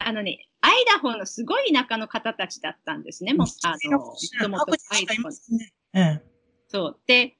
[0.00, 3.34] あのね、アイダホのすごい田舎の方たちだったんですね。
[3.34, 5.30] もう、あの、もともとアイダホの。
[5.94, 6.22] うん。
[6.68, 7.00] そう。
[7.06, 7.36] で、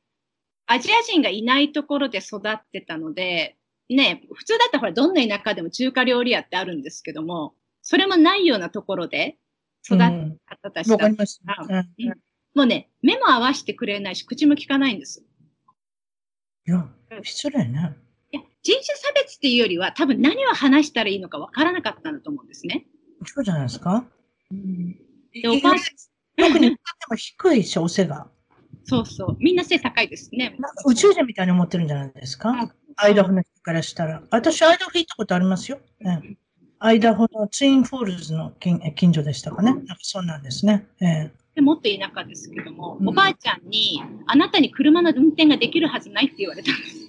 [0.66, 3.56] アジア人がいないところで育ってたので、
[3.88, 9.38] ね、普通だったらほら、どんな田舎でも中華料理屋ってあるんですけども、それもないようなところで
[9.84, 11.06] 育った方たちだった。
[11.06, 12.22] うんうん
[12.54, 15.24] もうね、目も合わせてくれないし、口も聞かないんです。
[16.66, 16.86] いや、
[17.22, 17.96] 失礼ね。
[18.30, 22.86] いや、人種差別っていうよりは、多分何を話したらいいのかわからなかったんだと思うんですね。
[23.26, 24.04] そうじゃないですか？
[25.32, 25.74] でおばあ
[26.36, 26.76] 特に、で
[27.08, 28.26] も低いし、お背が。
[28.84, 29.36] そうそう。
[29.38, 30.56] みんな背高いですね。
[30.86, 32.54] 宇宙人みたいに思ってるんじゃないですか？
[32.96, 34.22] アイダホの人からしたら。
[34.30, 35.78] 私、アイダホ行ったことありますよ。
[36.00, 36.36] ええ
[36.84, 39.72] アイダホのツインフォールズの近え近所でしたかね？
[39.72, 40.88] なんかそうなんですね。
[41.00, 47.01] ええでもっと田舎ですけども、うんおばあちゃんに、あなたに車の運転ができるはずないって言われたんです。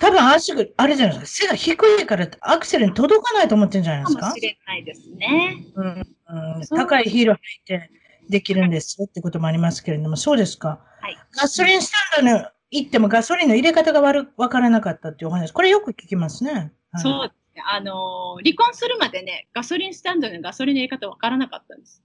[0.00, 1.46] 多分足が、あれじゃないですか。
[1.46, 4.40] 背が低いからアクセルに届かないと思ってるんじゃないですかかもし。
[4.40, 5.64] れないですね。
[5.74, 7.90] うんうん、高いヒール履いて
[8.30, 10.80] できるんですよってこともありますけれども、そうですか。
[11.00, 11.18] はい。
[11.38, 15.52] ガソリンスタンドに行ってもガソリンの入れ方が悪わからなかったっていうお話。
[15.52, 16.52] これよく聞きますね。
[16.52, 17.62] はいそうですね。
[17.70, 22.02] あのー離婚するまでね、ガソリンスタンドのガソリンの入れ方わからなかったんです。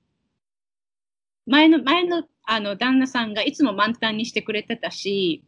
[1.47, 5.43] 前の、前の、あの、旦那さんがいつも満タンにしてくれてたし、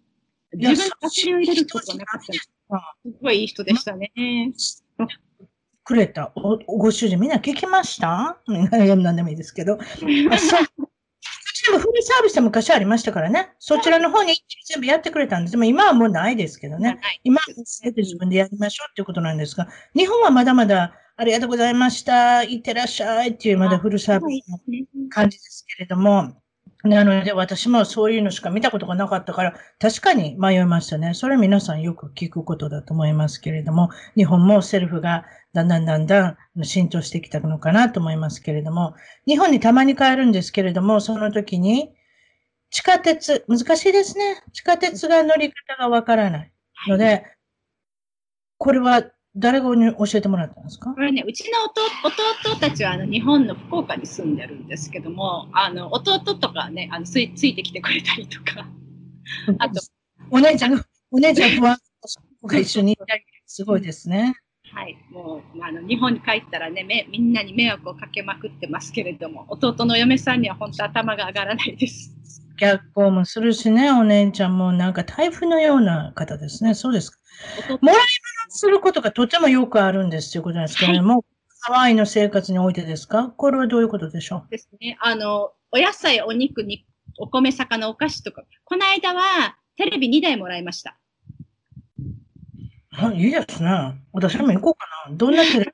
[0.53, 2.33] 自分でガソリンを入れることはなかった。
[2.33, 2.49] す
[3.21, 4.11] ごいいい人でしたね。
[5.83, 8.37] くれたおご主人みんな聞きました？
[8.47, 9.77] 何でもいいですけど。
[11.67, 13.51] でもフルサービスで昔ありましたからね。
[13.59, 14.33] そちらの方に
[14.67, 15.51] 全部やってくれたんです。
[15.51, 16.97] でも今はもうないですけどね。
[17.01, 17.45] はい今は
[17.81, 22.43] 全て自分でやりましょうっていうことなんですが、日本はまだまだありがとうございました。
[22.43, 24.59] いってらっしゃいっていうまだフルサービスの
[25.09, 26.41] 感じですけれども、
[26.83, 31.13] なので私もそういうのしか見たことがなかったから、確かに迷いましたね。
[31.13, 38.93] それは皆さんよく聞くことだと思いますけれども、日本もセルフがだんだんだんだん浸透してきたのかなと思いますけれども、
[39.25, 41.93] 日本にたまに帰るんですけれども、その時に
[42.69, 44.43] 地下鉄、難しいですね。
[44.53, 46.53] 地下鉄が乗り方がわからない
[46.87, 47.25] ので、
[48.57, 49.03] これは
[49.39, 50.91] 誰がに教えてもらったんですか？
[50.93, 51.81] これね、うちの弟
[52.53, 58.67] 弟たちはあの日本の福岡に住んでるんですけども、あの弟とかね、あのついついてきてくれたりとか、
[59.59, 59.81] あと、
[60.31, 61.77] お姉ちゃんが、お姉ちゃんとは
[62.43, 64.35] が一緒にいたり、 すごいですね。
[64.73, 72.13] はい、もうあの日本に帰ったらねめ、みんなに迷惑をかけまくってますけれども、弟の嫁さんには本当頭が上がらないです。
[72.59, 76.73] 逆行もするしね、お姉ちゃんもなんか台風のような方ですね。
[76.73, 77.16] そうですか。
[77.59, 78.03] 弟もらい物
[78.49, 81.25] することがとてもよくあるんですということなんですけれども、
[81.61, 83.29] ハワイの生活においてですか？
[83.35, 84.97] これはどういうことでしょですね。
[85.01, 86.85] あの、お野菜、お肉に、
[87.17, 90.97] お米、魚、お菓子とか、この間はテレビ2台もらいました。
[91.99, 92.03] う
[92.99, 93.69] あいいですね。
[94.13, 95.15] 私も行こうかな。
[95.15, 95.71] どんなテレビで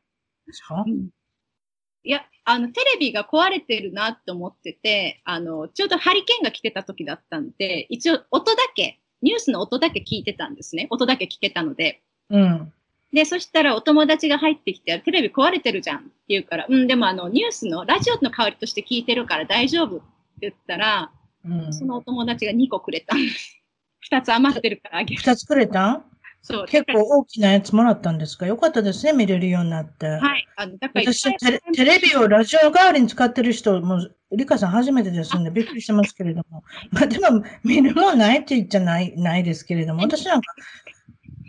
[0.54, 0.84] すか？
[2.06, 10.88] いや、あの、テレビが壊れてるなと思ってて、あの、ちょうどハリケーンが来てた時だったんで、一応音だけ、ニュースの音だけ聞いてたんですね。
[10.90, 12.02] 音だけ聞けたので。
[12.30, 12.74] うん。
[13.14, 20.06] で、そしたらお友達が入ってきて、テレビ壊れてるじゃんって言うから、うん、でもあの、ニュースのラジオの代わりとして聞いてるから大丈夫って
[20.42, 21.12] 言ったら、
[21.46, 21.74] うん。
[21.74, 23.62] そのお友達が2個くれたんです。
[24.12, 25.22] 2つ余ってるからあげる。
[25.22, 26.04] 二つくれた
[26.46, 26.66] そう。
[26.68, 28.46] 結構大きなやつもらったんですか？
[28.46, 30.08] よかったですね、見れるようになって。
[30.08, 30.48] はい。
[30.58, 36.64] あの、だから私テレ、テレビをラジオ代わりに使ってる人、もう、リカさん初めてですんで、びっくりしてますけれども。
[36.92, 40.54] まあ、でも、見るもんないって言っちゃない、ないですけれども、私なんか、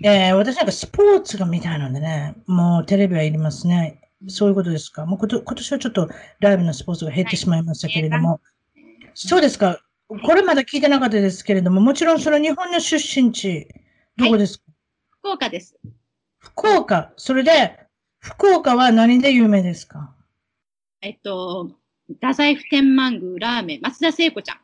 [0.05, 4.01] えー、私なんかスポーツが見たいのでね、もうテレビはいりますね。
[4.29, 5.07] そういうことですか。
[5.07, 6.09] もうこと今年はちょっと
[6.41, 8.41] ライブのスポーツが減ってしまいましたけれども。
[9.15, 9.81] そうですか。
[10.09, 13.69] これまだ聞いてなかったですけれども、もちろんその日本の出身地、
[14.17, 14.64] どこですか、
[15.25, 15.75] 福岡です。
[16.39, 17.15] 福岡。
[17.17, 17.79] それで、
[18.19, 20.15] 福岡は何で有名ですか？
[21.01, 21.71] えっと、
[22.21, 24.59] 太宰府天満宮ラーメン、松田聖子ちゃん。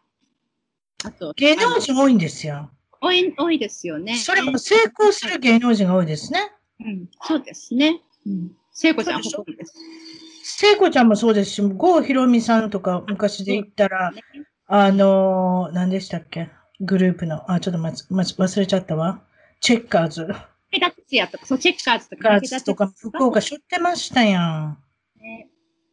[1.09, 2.69] あと、芸能人多いんですよ。
[3.01, 4.17] 多い多いですよね。
[4.17, 6.53] それも成功する芸能人が多いですね。
[6.79, 8.03] うん、そうですね。
[8.27, 9.39] うん、聖子ちゃん、そうでしょ？
[9.39, 9.75] 誇りです。
[10.45, 14.13] 聖子ちゃんもそうですし、郷ひろみさんとか昔で言ったら、
[14.67, 16.51] あのー、何でしたっけ？
[16.81, 19.23] グループの、あ、ちょっとまつ、まつ、忘れちゃったわ。
[19.61, 20.27] チェッカーズ。
[20.73, 24.79] 武田鉄矢とか、そう、チェッカーズとか、チェッカーズとか、福岡しょってましたやん。
[25.19, 25.49] ね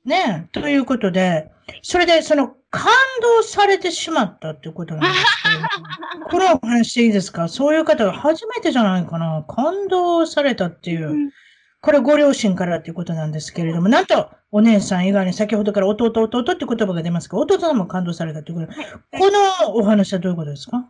[0.06, 0.52] ねえ。
[0.54, 1.52] ということで、
[1.82, 2.86] それで、その、感
[3.22, 7.48] 動されてしまったっていうことなんです けれどもこのお話でいいですか？
[7.48, 9.44] そういう方が初めてじゃないかな。
[9.48, 11.10] 感動されたっていう。
[11.12, 11.32] うん
[11.80, 18.88] これご両親からっていうことなんですけれども、なんと、お姉さん以外に先ほどから弟、弟って言葉が出ますが、弟さんも感動されたということで、
[19.20, 19.32] こ
[19.70, 20.90] のお話はどういうことですか？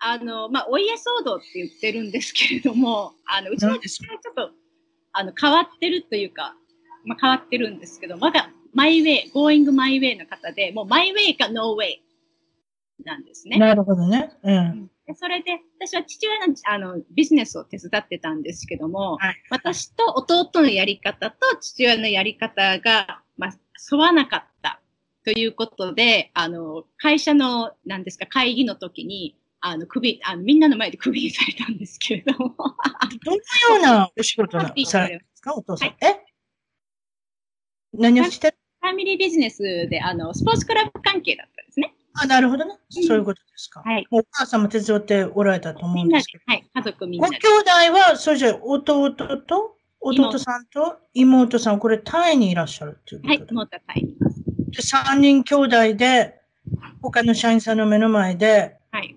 [0.00, 4.50] あの、まあ、お家騒動って言ってるんですけれども、あの、うちの父親はちょっと、
[5.12, 6.54] あの、変わってるというか、
[7.04, 12.02] まあ、変わってるんですけど、まだ、マイウェイ、going my way の方で、もうマイウェイかノーウェイ
[13.04, 13.58] なんですね。
[13.58, 14.30] なるほどね。
[14.42, 14.90] うん。
[15.06, 23.50] でそれで、私は父親のあのビジネスを手伝ってたんですけども、はい私と弟のやり方と父親のやり方が、まあ、
[23.90, 24.80] 沿わなかった
[25.24, 32.54] ということで、あの、会社の、なんですか、会議の時に、あの、首、あの、みんなの前で首にされたんですけれども、
[33.24, 33.42] どのよ
[33.78, 35.54] うなお仕事なされるんですか？
[35.54, 35.88] お父さん。
[35.88, 36.24] え？
[37.94, 38.50] 何をして？
[38.52, 41.94] るファミリービジネスで、あの、スポーツクラブ関係だったんですね。
[42.14, 42.76] あ、なるほどね。
[42.90, 43.80] そういうことですか。
[43.80, 44.06] はい。
[44.10, 47.58] お母さんも手伝っておられたと思うんんですけど。、はい、家族みんなでご兄。
[47.92, 53.52] 弟は、それじゃあ弟と、弟さんと妹さん、これタイにいらっしゃるっていうこはい、とで。
[53.52, 54.42] もうたいにいます。
[54.70, 56.40] で三人兄弟で、
[57.02, 59.16] 他の社員さんの目の前で、はい。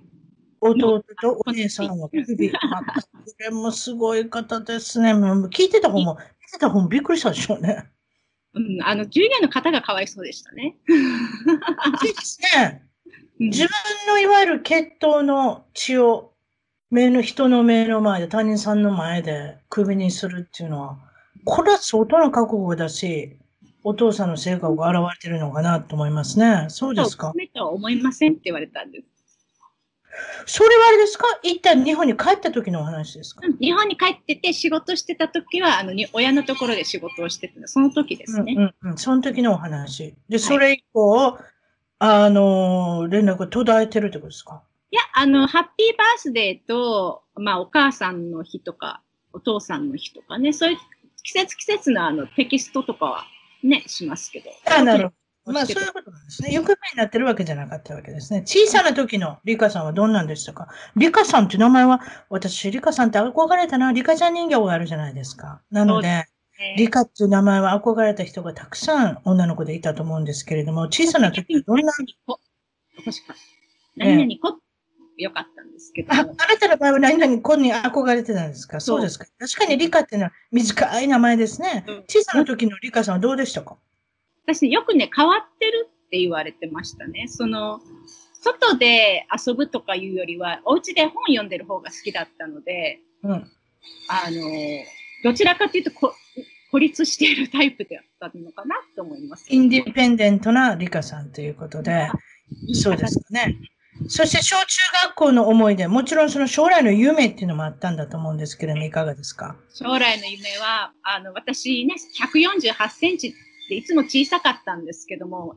[0.61, 2.51] 弟とお姉さんは首。
[2.51, 2.57] こ
[3.39, 5.13] れもすごい方ですね。
[5.13, 7.89] もう聞いてた方も、聞いてた方もびっくりしたでしょうね。
[8.53, 10.77] うん、あの、従業員の方がかわいそうでしたね。
[10.87, 12.83] そうですね。
[12.85, 12.91] うん
[13.41, 13.69] 自分
[14.07, 16.33] のいわゆる血統の血を
[16.91, 20.99] 目の人の目の前で他人さんの前で首にするっていうのは、
[21.43, 23.39] これは相当な覚悟だし、
[23.83, 26.65] お父さんの性格が現れてるのかなと思いますね。
[26.67, 27.31] そうですか。
[27.33, 29.20] 娘とは思いませんって言われたんです。
[30.45, 31.25] それはあれですか？
[31.43, 38.53] 一旦日本に帰った時のお話ですか、うん日本に帰ってて仕事してた時は、あの、に親のところで仕事をしてたのその時ですね。
[38.57, 38.97] うんうんうん。
[38.97, 40.15] その時のお話。
[40.29, 41.37] で、それ以降、
[41.99, 44.63] あの、連絡が途絶えてるってことですか？
[44.91, 49.01] いや、あの、ハッピーバースデーと、まあ、お母さんの日とか、
[49.33, 50.77] お父さんの日とかね、そういう
[51.23, 53.25] 季節季節のあのテキストとかは
[53.63, 54.49] ね、しますけど。
[54.65, 55.15] あなるほど。
[55.45, 56.51] まあ、そういうことなんですね。
[56.53, 58.43] 行方になってるわけじゃなかったわけですね。
[58.45, 60.67] 小さな時のリカさんはどんなんでしたか？
[60.95, 63.91] リカさんって名前は、私、リカさんって憧れたな。
[63.91, 65.61] リカちゃん人形があるじゃないですか。
[65.71, 66.23] なので、えー
[66.77, 71.91] リカっていう名前は憧れた人がたくさん女の子でいたと思うんですけれども、小さな時はどんな、
[72.27, 72.39] こ
[73.03, 73.33] 確か。
[73.95, 74.59] 何々こ、
[75.17, 76.33] よかったんですけどあ、あも。
[76.33, 78.79] なたの場合は何々子に憧れてたんですか？
[78.79, 79.25] そうそうですか。
[79.39, 82.03] 確かにリカっていうのは短い名前ですねうん。
[82.07, 83.77] 小さな時のリカさんはどうでしたか？
[84.53, 87.27] 私ね、よくね、変わってるって言われてましたね。
[87.27, 87.79] その、
[88.33, 93.31] 外で遊ぶとかいうよりは、お家で本読んでる方が好きだったので、うん。
[94.09, 94.41] あの、
[95.23, 96.13] どちらかというとこ、
[96.71, 99.45] 孤立しているタイプだったのかなと思います。
[99.49, 102.09] インディペンデントなリカさんということで、
[102.73, 103.57] そうですかね。
[104.07, 104.65] そして小中
[105.05, 109.55] 学校の思い出、もちろんその将来の夢っていうのもあったんだと思うんですけれども、いかがですか？
[109.73, 111.95] 将来の夢は、あの、私ね、
[112.33, 113.35] 148センチ
[113.71, 115.55] っていつも小さかったんですけども、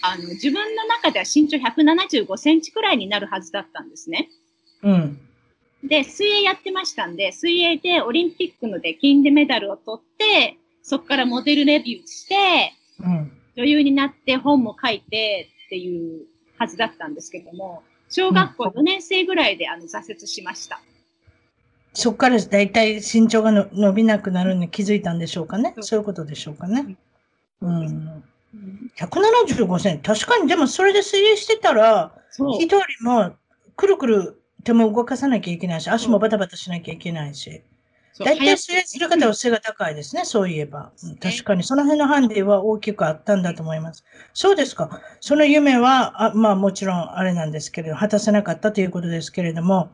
[0.00, 4.30] あの、自分の中では身長175センチくらいになるはずだったんですね。
[4.82, 5.20] うん。
[5.82, 13.32] で、水泳やってましたんで、水泳でオリンピックので金でメダルを取って、そこからモデルレビューして、うん。
[13.56, 16.22] 女優になって本も書いてっていう
[16.56, 20.80] はずだったんですけども、小学校4年生ぐらいであの挫折しました。
[21.92, 25.74] そこからだいたい身長がの伸びなくなるのに気づいたんでしょうかね？
[25.80, 26.96] そういうことでしょうかね？
[27.60, 27.78] うん。
[27.78, 28.24] うん
[28.96, 30.02] 175センチ。
[30.02, 32.12] 確かに、でもそれで水泳してたら。
[32.36, 33.32] 一人も
[33.76, 37.62] くるくる手も動かさなきゃいけないし、足もバタバタしなきゃいけないし。
[38.20, 40.92] 大体水泳する方は背が高いですね、そういえば。
[41.02, 44.04] うん確かに、その辺のハンディは大きくあったんだと思います。
[44.32, 45.00] そうですか。
[45.20, 49.90] その夢は、あまあもちろんあれなんですけれど、果たせなかったということですけれども、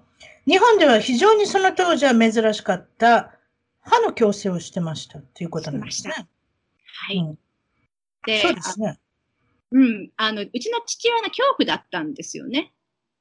[0.47, 3.33] 日本では非常にその当時は珍しかった
[3.81, 6.13] 歯の矯正をしてましたということなんですね。
[6.13, 7.19] はい。
[7.19, 7.50] うんで
[8.27, 8.99] そうですね。
[9.73, 10.11] うん。
[10.17, 12.73] あの、うちの父親の恐怖だったんですよね。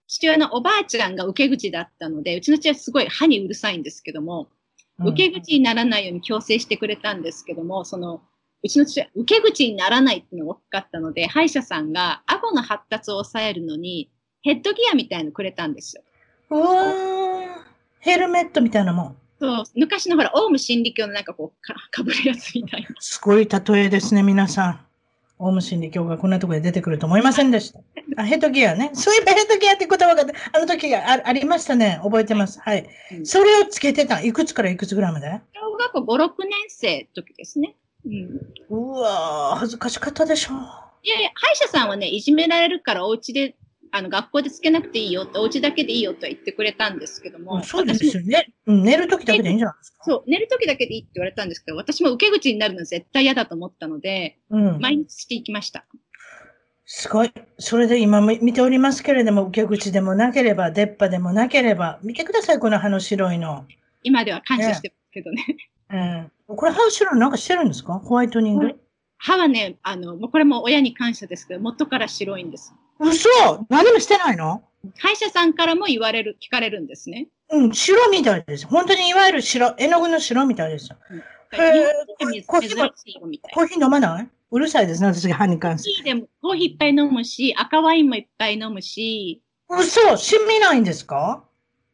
[0.08, 4.60] 父親のおばあちゃんが受け口だったので、うちの父親すごい歯にうるさいんですけども、うん
[5.02, 8.22] 受け口にならないように矯正してくれたんですけども、その、
[8.62, 16.04] うちの父親、受け口にならないっていうのが大きかったので、歯医者さんが顎の発達を抑えるのに、ヘッドギアみたいのくれたんですよ。
[16.50, 17.70] うわー
[18.02, 19.18] ヘルメットみたいなもん。
[19.40, 22.90] そう、昔のほら、オウム真理教のなんかこう、かかぶるやつみたいな。
[23.00, 24.86] すごい例えですね、皆さん。
[25.40, 27.80] オウム真理教がこんなところで出てくると思いませんでした。
[28.18, 28.92] あ、ヘッドギアね。
[28.94, 32.00] そういえばヘッドギアって言葉があの時があありましたね。
[32.04, 32.60] 覚えてます。
[32.60, 32.90] はい。
[33.14, 34.22] うんそれをつけてた。
[34.22, 35.42] いくつからいくつぐらいまで？
[35.54, 37.76] 小学校5、6年生の時ですね。
[38.06, 38.42] うん。
[38.70, 40.58] うわー、恥ずかしかったでしょう。
[41.04, 43.56] いやいや、歯医者さんはね、いじめられるからお家で、
[43.92, 48.54] あの、学校でつけなくていいよって、お家だけでいいよとは言ってくれたんですけども、そうですよね。
[48.66, 50.04] うん寝る時だけでいいんじゃないですか？
[50.04, 54.80] そう、寝る時だけでいいって言われたんですけど、私も受け口になるの絶対嫌だと思ったので、うん。
[54.80, 55.86] 毎日していきました。
[56.86, 57.32] すごい。
[57.58, 63.66] それで今見ておりますけれども、受け口でもなければ、出っ歯でもなければ、見てください、この歯の白いの。
[64.04, 65.46] 今では感謝してますけどね。
[66.48, 66.56] うん。
[66.56, 67.94] これ歯の白いのなんかしてるんですか？
[68.00, 68.76] ホワイトニング、はい
[69.22, 72.74] 歯はね、あの、もうこれも親に感謝ですけど、元から白いんです。
[73.00, 74.64] 嘘何もしてないの？
[74.98, 77.28] 歯医者さんからも言われる、聞かれるんですね。
[77.52, 78.68] うん、白みたいです。
[78.68, 80.98] 本当にいわゆる白、絵の具の白みたいですよ。
[81.52, 82.46] へー。
[82.46, 84.28] コーヒー飲まない？
[84.52, 85.90] うるさいですね、私が歯に関して。
[85.90, 91.44] コーヒーでも、コーヒーいっぱい飲むし、赤ワインもいっぱい飲むし、嘘染みないんですか？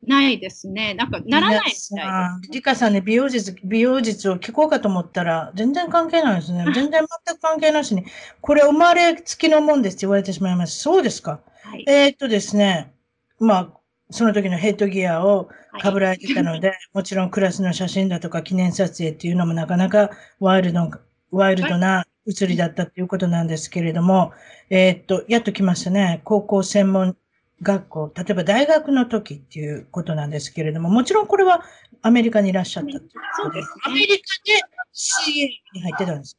[0.08, 0.94] ないですね。
[0.94, 1.96] なんか、ならないみたいです。
[2.02, 6.64] あリカさんね、美容術、美容術を聞こうかと思ったら、全然関係ないですね。
[6.74, 8.06] 全然全く関係なしに、
[8.42, 10.80] これ生まれつきのもんですって言われてしまいます。
[10.80, 11.42] そうですか？
[11.64, 11.86] はい。
[11.88, 12.94] えーっとですね、
[13.40, 13.70] まあ、
[14.12, 20.90] その時のヘッドギアをはい被られてたので、 もちろんクラスの写真だとか記念撮影っていうのもなかなかワイルド、
[21.32, 24.32] ワイルドな写りだったということなんですけれども、
[24.70, 26.22] えーっと、やっと来ましたね。
[26.24, 27.18] 高校専門
[27.66, 31.64] 学校、例えば大学の時っていうことなんですけれども、もちろんこれは
[32.02, 33.12] アメリカにいらっしゃったっていう
[33.42, 34.06] そうですアメね。
[34.08, 34.62] リカで
[34.94, 36.38] CA に入ってたんです。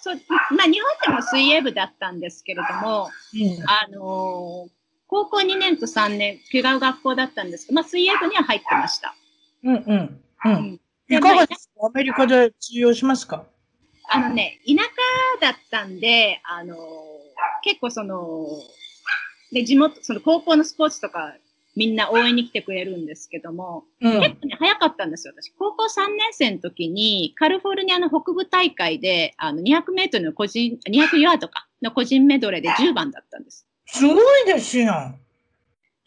[0.00, 0.16] そう、
[0.56, 4.70] まあ、日本でも水泳部だったんですけれども、うんあのー
[5.14, 9.14] 高校2年と3年、違う学校だったんですけど、まあ、水泳部には入ってました。
[9.62, 9.80] うんうん。
[9.82, 10.20] う。
[10.46, 11.86] うんんいかがですか？
[11.86, 13.44] アメリカで通用しますか？
[14.08, 14.88] あのね、田舎
[15.42, 16.76] だったんで、あの、
[17.62, 18.46] 結構その、
[19.52, 21.34] で、地元、その高校のスポーツとか、
[21.74, 24.20] みんな応援に来てくれるんですけども、うん。
[24.20, 25.52] 結構ね、早かったんですよ、私。
[25.58, 33.66] 高校3年生の時に、カリフォルニアの北部大会で、あの、200メートルの個人、200ヤードか、の個人メドレーで10番だったんです。
[33.86, 35.14] すごいですよ。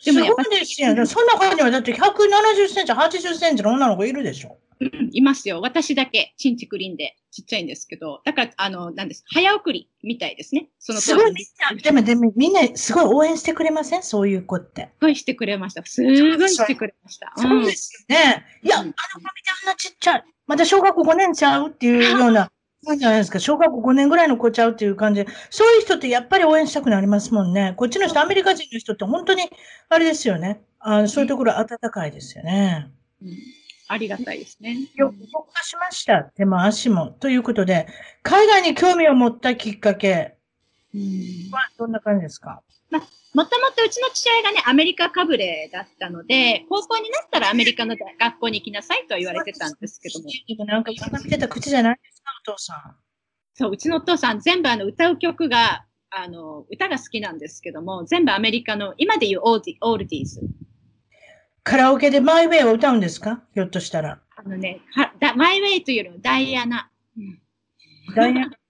[0.06, 1.06] でもやっぱいですよ。
[1.06, 4.58] その中にはだって170センチ、80センチの女の子いるでしょ。
[4.80, 5.62] うんいますよ。
[5.62, 10.68] 私だけ、チンチクリンで、ちっちゃいんですけど、だから、あの、なんです、早送りみたいですね。
[10.80, 11.46] そのすごいみん
[11.78, 14.04] な、でも、でもみんなすごい応援してくれません？
[14.04, 14.90] そういう子って。
[15.00, 15.84] すごいしてくれました。
[15.86, 16.18] すごい
[16.50, 17.32] してくれました。
[17.38, 18.46] そうですよね。
[18.64, 20.24] いや、あうんの子見てあんなちっちゃい。
[20.46, 22.52] まだ小学校5年ちゃうっていうような
[22.86, 23.40] 感じじゃないですか。
[23.40, 25.32] 小学校5年ぐらいの子ちゃうっていう感じで。
[25.50, 27.74] そういう人ってやっぱり応援したくなりますもんね。
[27.78, 29.44] こっちの人、アメリカ人の人って本当に、
[29.90, 30.62] あれですよね。
[30.80, 32.90] あそういうところ温かいですよね。
[33.22, 33.30] うん
[33.88, 34.90] ありがたいですね。
[34.96, 36.24] よく動かしました。
[36.24, 37.10] 手も足も。
[37.20, 37.88] ということで、
[38.24, 40.35] 海外に興味を持ったきっかけうん
[41.52, 42.62] はどんな感じですか？
[43.34, 50.30] もともとうちの父親がね、アメリカかぶれだったので、高校になったらアメリカの学校に行きなさいとは言われてたんですけども。
[50.48, 52.96] でもなんか今見てた口じゃないですか、お父さん。
[53.54, 60.40] そう、うちのお父さん全部あの歌う曲が、あの、歌が好きなんですけども、全部アメリカの、今で言うオーディオールディーズ。
[61.64, 63.44] カラオケでマイウェイを歌うんですか？
[63.54, 64.22] ひょっとしたら。
[64.38, 66.90] あのね、はだマイウェイというよりもダイアナ。
[67.18, 67.45] うんダイアナ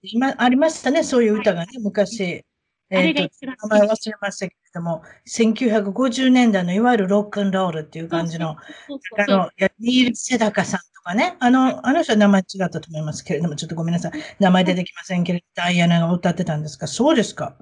[0.02, 2.44] 今ありましたね、そういう歌がね、昔。
[2.88, 8.56] えっと、一番好き名前忘れましたけれども、1950年代のいわゆるロックンロールっていう感じの、あ
[9.26, 14.12] の、ニール・セダカさんとかね、あの、あの人は名前違ったと思いますけれども、ちょっとごめんなさい。
[14.38, 16.86] 名前出てきませんけれど、ダイアナが歌ってたんですか？
[16.86, 17.56] そうですか。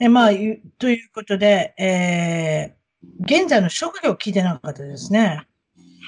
[0.00, 0.30] え、まあ、
[0.78, 5.46] ということで、えー、現在の職業聞いてなかったですね。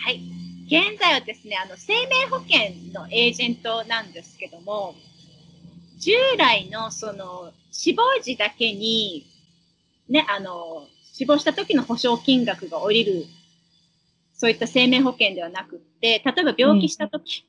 [0.05, 0.48] はい。
[0.69, 4.95] 現在はですね、あの、生命保険のエージェントなんですけども、
[5.99, 9.27] 従来のその、死亡時だけに、
[10.11, 13.25] ね、あの、死亡した時の保証金額が下りる、
[14.35, 17.47] そういった生命保険ではなくって、例えば病気した時、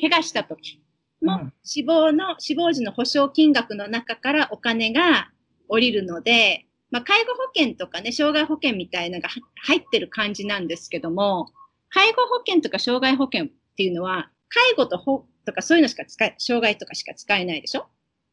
[0.00, 0.80] 怪我した時
[1.22, 1.52] のうん。
[1.64, 5.32] 死亡の、死亡時の保証金額の中からお金が
[5.68, 11.50] 降りるので、まあ、介護保険とかね、障害保険みたいなのがは入ってる感じなんですけども、
[11.96, 17.86] 介護保険とか障害保険っていうのは、介護とほとかそういうのしか使え、障害とかしか使えないでしょ？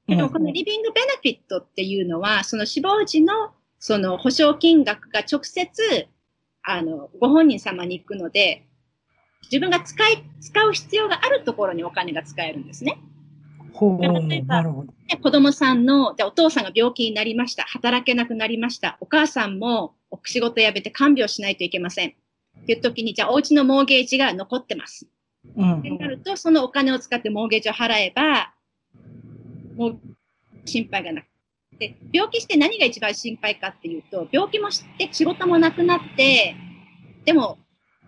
[0.05, 6.07] でもこのリビングベネフィットっていうのは、その死亡時のその保証金額が直接、
[6.63, 8.67] あの、ご本人様に行くので、
[9.43, 12.99] 自分が使い、使う必要があるところにお金が使えるんですね。
[13.71, 14.61] ほう、例えば
[15.21, 17.63] 子供さんの、でお父さんが病気になりました。
[17.63, 18.97] 働けなくなりました。
[18.99, 22.13] お母さんもお仕事辞めて看病しないといけません。
[22.63, 25.07] っていう時に、じゃあお家のモーゲージが残ってます。
[25.57, 28.53] うんってなると、そのお金を使ってモーゲージを払えば、
[29.75, 29.99] もう
[30.65, 31.25] 心配がなく
[31.77, 36.55] て、病気して何が一番心配かっていうと、病気もして仕事もなくなって、
[37.25, 37.59] でも、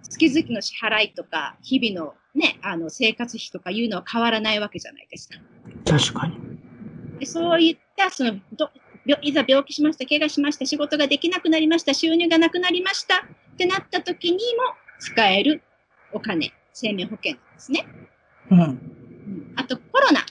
[0.10, 5.40] 月々の支払いとか、日々のね、あの生活費とかいうのは変わらないわけじゃないですか。
[5.86, 6.36] 確かに。
[7.20, 8.70] でそういった、その、ど
[9.06, 14.42] 病いざ病気しました、怪我しました、仕事ができなくなりました、収入がなくなりましたってなった時にも
[15.00, 15.64] 使える
[16.12, 17.88] お金、生命保険ですね。
[18.52, 18.60] うん。
[18.60, 18.92] うん
[19.56, 20.22] あとコロナ。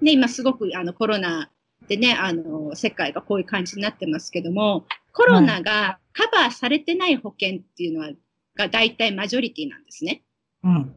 [0.00, 1.50] ね、今すごくあのコロナ
[1.86, 8.10] でね、あの、世界がこういう感じになってますけども、コロナがカバーされてない保険っていうのは、
[8.56, 10.22] が大体マジョリティなんですね。
[10.62, 10.94] うん。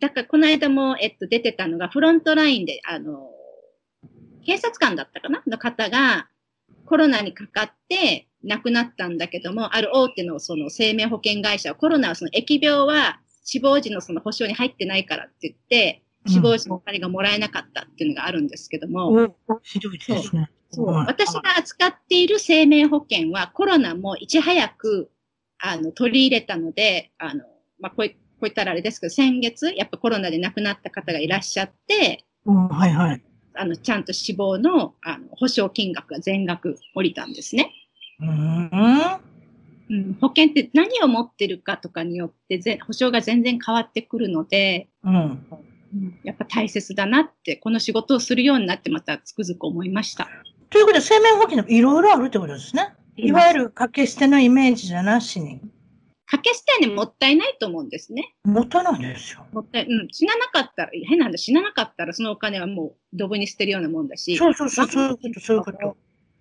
[0.00, 3.30] だから、この間も、えっと、出てたのが、フロントラインで、あの、
[4.44, 6.28] 警察官だったかなの方が、
[6.86, 20.50] コロナにかかって亡くなったんだけども、ある大手のその生命保険会社は、コロナはその疫病は死亡時のその保証に入ってないからって言って、死亡時のお金がもらえなかったっていうのがあるんですけども、おひどいですね。
[21.06, 25.10] 私が扱っている生命保険はコロナもいち早く
[25.58, 27.44] あの取り入れたので、あの、
[27.78, 28.10] まあ、こうい
[28.42, 33.22] こういったらあれですけど、先月、やっぱコロナで亡くなった方がいらっしゃって、うん、はいはい。
[33.54, 37.70] あの、ちゃんと死亡の、あの、保証金額が全額降りたんですね。
[38.22, 39.20] うーん。
[39.90, 45.46] うん、保険って何を持ってるかとかによってぜ、保証が全然変わってくるので、うん。
[46.24, 50.28] やっぱ大切だなって、この仕事をするようになってまたつくづく思いました。
[50.70, 52.94] ということで、生命保険もいろいろあるってことですね。
[53.16, 55.60] いわゆる掛け捨てのイメージじゃなしに。
[56.24, 58.34] 掛け捨てにもったいないと思うんですね。
[58.44, 59.44] もたないですよ。
[59.52, 65.96] もったい、うん、死ななかったら、変なんだ、死ななかったらそのお金はもうドブに捨てるようなもんだし、そうそうそう、そういうこと、そういうこと。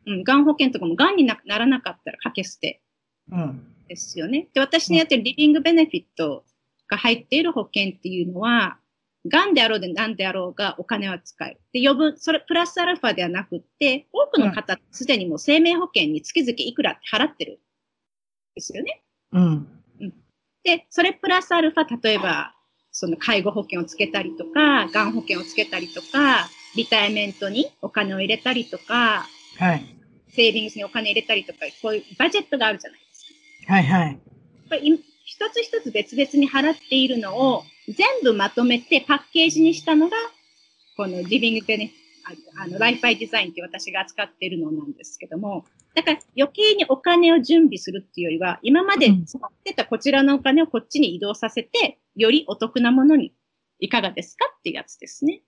[0.06, 2.82] うん、がん保険とかもがんになならなかったら掛け捨て
[3.32, 3.66] うん。
[3.88, 4.47] ですよね。
[4.54, 6.45] で、私のやってるリビングベネフィット
[6.88, 8.78] が入っている保険っていうのは、
[9.26, 11.62] 癌であろうで何であろうがお金は使える。
[11.74, 17.60] で、余分、それプラスアルファではなくって、多くの方、すでにもう生命保険に月々いくらって払ってる。
[18.56, 19.04] ですよね。
[19.32, 19.68] うん。
[19.99, 20.14] うん。
[20.64, 22.56] で、それプラスアルファ、例えば、
[22.91, 29.28] その介護保険をつけたりとか、がん保険をつけたりとか、リタイメントにお金を入れたりとか、
[29.62, 29.86] はい。
[30.30, 33.74] セービングスにお金入れたりとか、こういうバジェットがあるじゃないですか。
[33.74, 34.20] はいはい。
[34.68, 40.18] これ一つ一つ別々に払っているのを全部まとめてパッケージにしたのが、
[40.97, 41.91] このリビングでね、
[42.57, 53.32] あの、ライフバイデザインって私が扱っているのなんですけども、だから余計にお金を準備するっていうよりは、今まで使ってたこちらのお金をこっちに移動させて、よりお得なものに
[53.78, 55.43] いかがですかっていうやつですね。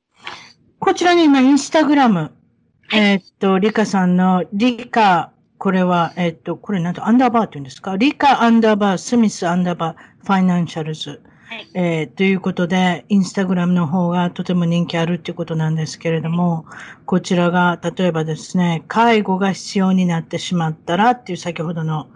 [0.78, 2.43] こちらに今、インスタグラム、はい、
[2.96, 7.98] えー、っと、リカさんの、リカ、これは、えー、っと、これなんとアンダーバーって言うんですか？
[7.98, 11.22] リカアンダーバー、スミスアンダーバー、ファイナンシャルズ。
[11.50, 16.66] はい、えー、ということで、インスタグラムの方がとても人気あるっていうことなんですけれども、
[17.06, 22.10] こちらが、例えばですね、介護が必要になってしまったらっていう先ほどの、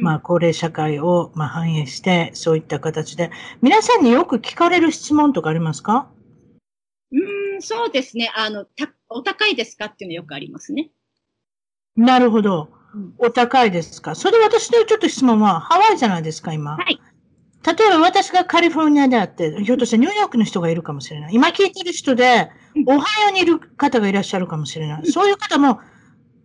[0.00, 3.30] まあ、高齢社会を、まあ、反映して、そういった形で、
[3.62, 6.08] 皆さんによく聞かれる質問とかありますか？
[7.12, 7.16] う
[7.58, 8.32] ん、そうですね。
[8.34, 10.90] あの、た、お高いですかっていうのよくありますね。
[11.96, 12.68] なるほど。
[13.18, 14.14] お高いですか。
[14.14, 16.76] それで私のちょっと質問は、ハワイじゃないですか、今。
[16.76, 17.00] はい。
[17.66, 21.34] 例えば私がカリフォルニアであって、ひょっとしてニューヨークの人がいるかもしれない。
[21.34, 22.50] 今聞いてる人で、
[22.86, 25.06] オハイオにいる方がいらっしゃるかもしれない。
[25.10, 25.80] そういう方も、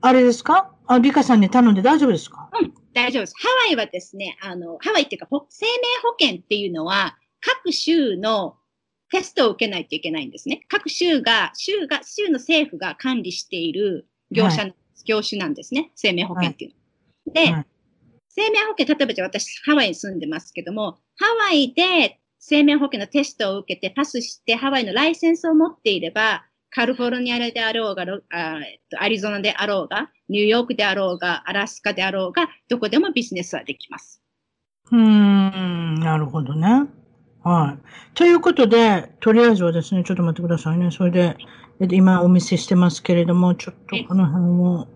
[0.01, 0.71] あれですか？
[0.87, 2.49] あ、リカさんに頼んで大丈夫ですか？
[2.61, 3.33] うん、大丈夫です。
[3.37, 5.71] ハワイはですね、あの、ハワイっていうか、生命
[6.03, 8.55] 保険っていうのは、各州の
[9.11, 10.61] テストを受けないといけないんですね。
[10.67, 15.91] 各州が、州が、州の政府が管理している業者、はい、業種なんですね。
[15.95, 17.33] 生命保険っていうの。
[17.33, 17.65] はい、で、はい、
[18.29, 34.21] 生命保険、例えばじゃあ私ハワイに住んでますけども、ハワイで生命保険のテストを受けてパスしてハワイのライセンスを持っていれば、カリフォルニアであろうが、あえっと、アリゾナであろうが、ニューヨークであろうが、アラスカであろうが、どこでもビジネスはできます。
[34.91, 36.87] うーん、なるほどね。
[37.43, 37.79] はい。
[38.15, 40.91] ということで、とりあえずはですね、ちょっと待ってくださいね。
[40.91, 41.37] それで、
[41.79, 44.87] えっと、今お見せしてますけれども、ちょっとこの辺を、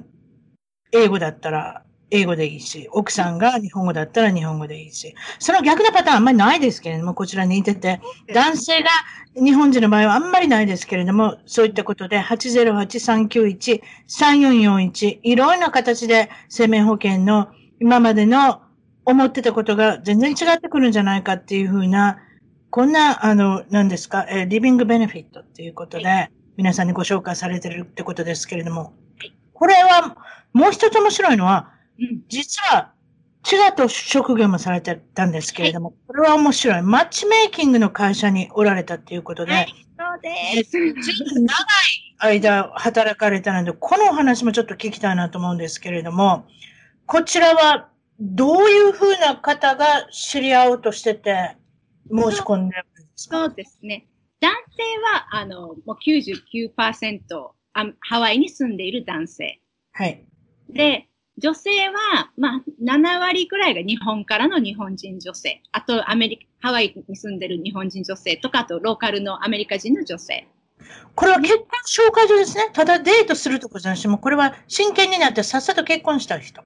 [0.91, 8.01] 英語だったら、英語でいいし、奥さんが日本語だったら日本語でいいし、その逆のパターンあんまりないですけれども、こちらにいてて、
[8.33, 8.89] 男性が
[9.35, 17.49] 日本人の場合はあんまりないですけれども、そういったことで、808-391-3441、いろんな形で生命保険の
[17.79, 18.61] 今までの
[19.05, 22.19] 思ってたことが全然違ってくるんじゃないかっていうふうな、
[22.69, 28.93] こんな、あの、何ですか、えリビングベネフィットっていうことで、皆さんにご紹介されてるってことですけれども、
[29.53, 30.15] これは、
[30.53, 31.71] もう一つ面白いのは、
[32.27, 32.93] 実は
[33.51, 36.81] 違った職業もされてたんですけれども、はい、これは面白い。
[36.81, 40.77] マッチメイキングの会社におられたっていうことで、はい、そうです。
[41.41, 41.53] 長
[42.33, 46.45] い間働かれたので、このお話もちょっと聞きたいなと思うんですけれども、
[47.07, 47.89] こちらは
[48.19, 51.57] どういうふうな方が知り合おうとしてて
[52.11, 53.45] 申し込んでるんですか？
[53.47, 54.07] そうですね。
[54.39, 57.19] 男性は、あの、もう99%
[57.99, 59.59] ハワイに住んでいる男性。
[59.93, 60.25] はい。
[60.69, 65.61] で、女性は、まあ、7割くらいが日本からの日本人女性。
[65.71, 70.47] あと、アメリカ、ハワイに住んでる日本人女性とか、あと、ローカルのアメリカ人の女性。
[71.15, 72.69] これは結婚紹介所ですね。
[72.73, 76.63] ただデートするとこじゃなくても、これは真剣になってさっさと結婚した人。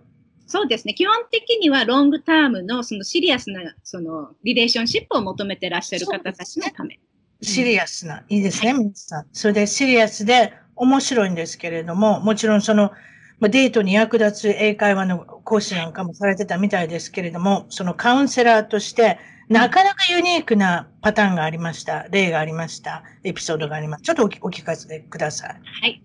[0.48, 0.94] そうですね。
[0.94, 6.90] 基本的にはロングタームのそのシリアスなそのリレーションシップを求めてらっしゃる方たちのため。
[6.90, 7.00] ね、
[7.42, 9.26] シリアスな、いいですね、皆さん。
[9.34, 12.92] それでシリアスで面白いんですけれども、もちろんその
[13.40, 19.20] まあ、デートに役立つ英会話の講師なんかもされてたみたいですけれども、そのカウンセラーとして、
[19.50, 22.08] なかなかユニークなパターンがありました。
[22.10, 23.04] 例がありました。
[23.24, 24.04] エピソードがあります。
[24.04, 25.50] ちょっとお聞かせください。
[25.50, 26.02] はい。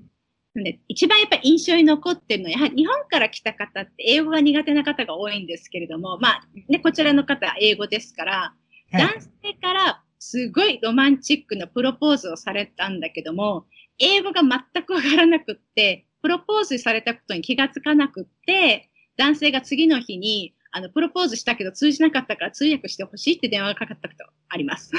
[0.54, 8.54] で一番やっぱり印象に残ってるのは、やはり日本から来た方って英語が苦手な方が多いんですけれども、まあ、ね、こちらの方は英語ですから、
[8.92, 13.66] はい、男性からすごいロマンチックなプロポーズをされたんだけども、
[13.98, 24.92] 英語が全くわからなくって、プロポーズされたことに気がつかなくって、男性が次の日に、あの、プロポーズしたけど通じなかったから通訳してほしいって電話がかかったことあります。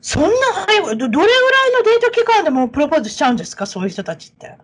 [0.00, 0.28] そんな
[0.66, 1.28] 早い、どどれぐらい
[1.72, 3.66] のデート期間でもプロポーズしちゃうんですか？
[3.66, 4.56] そういう人たちって。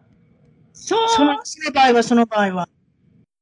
[0.73, 1.37] そう、その
[1.75, 2.69] 場合は、その場合は。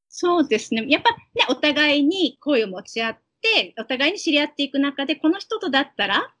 [0.09, 0.85] そうですね。
[0.87, 6.33] やっぱね、お互いに声を持ち合って、お互いに知り合っていく中で、この人とだったら、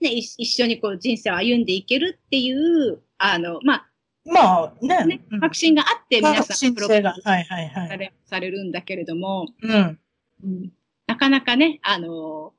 [0.00, 3.90] ね、一一緒にこう人生を歩んでいけるっていう、あの、まあ、
[4.26, 5.04] まあね。
[5.04, 7.30] ねうん、確信があって皆確さん信プロポーズ性が。
[7.30, 7.88] はいはいはい。
[7.88, 9.98] されされるんだけれども、うん。
[10.44, 10.72] うん
[11.06, 12.52] なかなかね、あの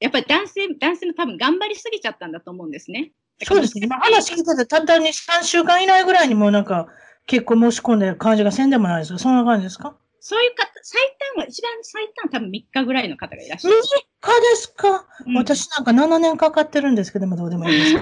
[0.00, 3.12] やっぱり男性、男性も多分頑張りすぎちゃったんだと思うんですね。
[3.44, 3.86] そうですね。
[3.86, 6.88] 今話聞いてたたったに3週間以内ぐらいにもうなんか
[7.26, 9.96] 結婚申し込んでる感じがせんでもないですかそんな感じですか？
[10.24, 11.00] そういう方、最
[11.34, 13.76] 短は、一番最短は多分3日ぐらいの方がいらっしゃ ?3 る。
[13.80, 18.00] 日ですか、うん私なんか7年かかってるんですけども、どうでもいいですか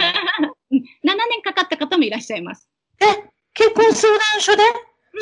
[0.70, 2.68] うん7年かかった方もいらっしゃいます。
[3.00, 4.62] え結婚相談所で？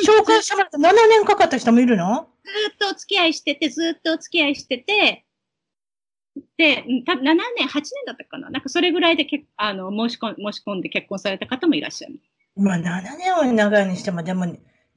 [0.05, 2.27] 紹介してもらって7年かかった人もいるの？
[2.45, 5.25] ずーっとお付き合いしてて、ずーっとお付き合いしてて、
[6.57, 8.49] で、うん多分7年、8年だったかな。
[8.49, 12.19] なんかそれぐらいでけあの申し込ん申し込んで結婚された方もいらっしゃる。
[12.55, 14.45] まあ7年は長いにしても、でも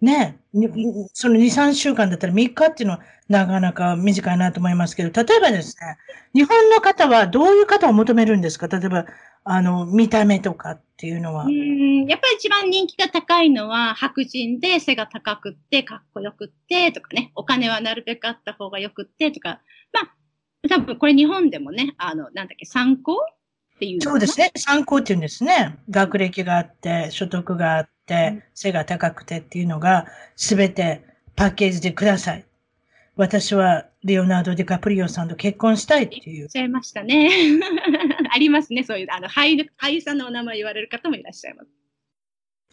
[0.00, 0.68] ね、に
[1.14, 5.96] その2、3週間だったら3日っていうのはなかなか短いなと思いますけど、例えばですね、
[6.34, 8.66] 日本の方はどういう方を求めるんですか？
[8.66, 9.06] 例えば、
[9.44, 11.50] あの、見た目とかっていうのはう。
[11.50, 19.60] んやっぱり一番人気が高いのは白人で背が高くって、かっこよくってとかね、お金はなるべくあった方がよくってとか、
[19.92, 23.16] まあ、多分これ日本でもね、あの、なんだっけ、参考
[23.74, 24.52] っていうそうですね。
[24.56, 25.76] 参考っていうんですね。
[25.90, 32.44] 学歴があって、所得があって、背が高くてっていうのが、すべてパッケージでください。
[33.22, 36.50] 私はレオナルド・ディカプリオさんと結婚したいっていうおっ。
[36.50, 37.30] しゃいましたね。
[38.34, 41.70] ありますね、そういう、あの、俳優、俳優さんのお名前言われる方もいらっしゃいます。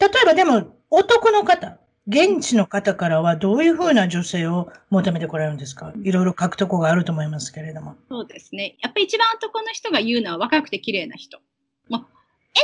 [0.00, 1.78] 例えばでも、男の方、
[2.08, 5.92] 現地の方からはどういうふうな女性を求めてこられるんですか？
[6.02, 7.96] いろいろ書くとこがあると思いますけれども。
[8.08, 8.76] そうですね。
[8.82, 11.40] やっぱり一番男の人が言うのは若くて綺麗な人。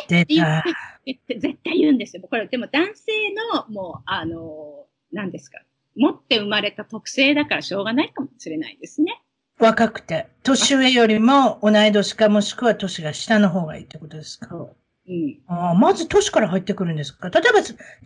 [0.08, 0.62] 出って言たっ。
[0.64, 0.70] て
[1.06, 2.22] 言って絶対言うんですよ。
[2.28, 3.12] これ、でも男性
[3.54, 5.60] の、もう、あの、何ですか？
[5.96, 9.20] 持って生まれた特性だからしょうがないかもしれないですね。
[9.58, 14.54] 若くて、年上よりも同い年かもしくは年が下の方がいいってことですか？
[14.54, 15.10] う。
[15.10, 15.38] ん。
[15.46, 17.30] ああまず年から入ってくるんですか？
[17.30, 17.60] 例えば、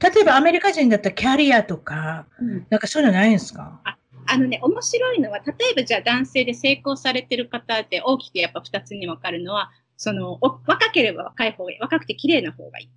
[0.09, 2.27] 例えばアメリカ人だったらキャリアとか、
[2.71, 3.81] なんかそういうのないんですか？
[4.27, 12.91] あのね、面白いのは、例えばじゃあ男性で成功されてる方って大きくやっぱ二つに分かるのは、その、お若ければ若い方がいい、若くて綺麗な方がいい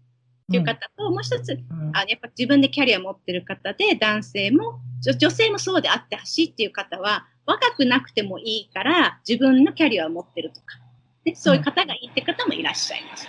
[0.44, 1.92] っていう方と、もう一つ、うん。
[1.94, 10.80] あのやっぱ自分でキャリア持ってる方で、男性も、女女性もそうであってほしいっていう方は、若くなくてもいいから、自分のキャリアを持ってるとか、
[11.26, 13.28] ね、そういう方がいいって方もいらっしゃいます。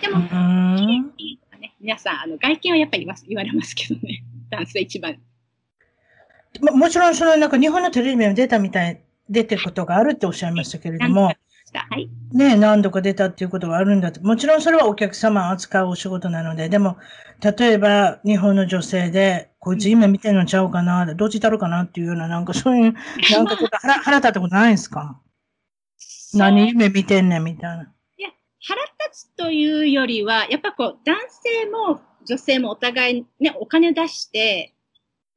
[0.00, 0.22] でうも、
[0.76, 5.18] 綺麗んいいとかね、皆さん、あの外見はやっぱり言言われますけどね、 男性一番。
[6.60, 11.32] ももちろん、そのなんか日本のテレビにも出たみたい、出てることがあるっておっしゃいましたけれども、
[11.74, 12.08] はい。
[12.32, 14.20] ね、何度か出たっていうことがあるんだって。
[14.20, 16.96] もちろんそれはお客様を扱うお仕事なので、でも、
[17.40, 22.92] 例えば日本の女性で、こいつ夢見てんのちゃうかな、どっちだろうかなっていうような、なんかそういう、
[23.32, 25.20] なんかちょっと腹腹立ったことないんですか？
[26.34, 27.92] 何夢見てんねんみたいな。
[28.60, 34.74] 腹立つというよりは、やっぱこう、男性も女性もお互いね、お金出して、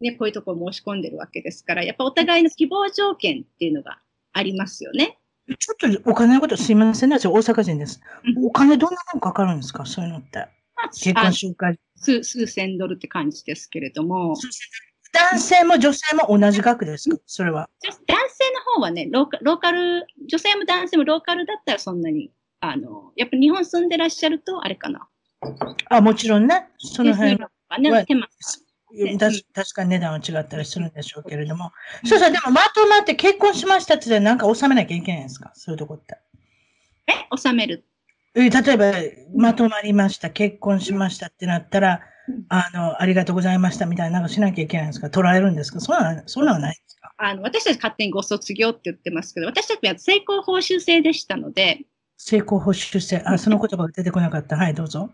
[0.02, 4.00] ね、こういうとこ申し込んでるわけですから、やっぱお互いの希望条件っていうのが
[4.34, 5.20] ありますよね。
[5.58, 7.20] ちょっとお金のことすいませんね。
[7.20, 8.02] 私大阪人です。
[8.38, 9.86] うんお金どんなもんかかるんですか？
[9.86, 10.48] そういうのって。
[10.94, 11.80] 結婚あ紹介。
[11.96, 14.36] 数数千ドルって感じですけれども、
[15.14, 17.18] 男性も女性も同じ額ですか？
[17.26, 17.70] それは。
[17.84, 25.08] 女男性の方はねローカ、ローカル、女性も男性もローカルだったらそんなに、あの、やっぱ日本住んでらっしゃると、あれかな。
[25.90, 26.70] あ、もちろんね。
[26.78, 28.28] その辺手数料とかね、は手間
[29.54, 31.72] 確かに値段は違ったりするんでしょうけれども。
[32.06, 35.52] そうそう、でもまとまって結婚しましたって言ったらなんか納めなきゃいけないんですか？
[35.56, 36.18] そういうとこって。
[37.08, 37.86] え、納める。
[38.36, 38.94] え例えば、
[39.36, 45.10] まとまりました、結婚しましたってなったらうん、あの、ありがとうございましたみたいななんかしなきゃいけないんですか？
[45.10, 45.80] 取られるんですか？
[45.80, 47.14] そんなの、そんなのないんですか？
[47.18, 51.82] あの、私たち勝手にご卒業って言ってますけど、私たちは成功報酬制でしたので、
[52.18, 53.24] 成功報酬制？
[53.26, 54.56] あ、その言葉が出てこなかった。
[54.56, 55.10] はい、どうぞ。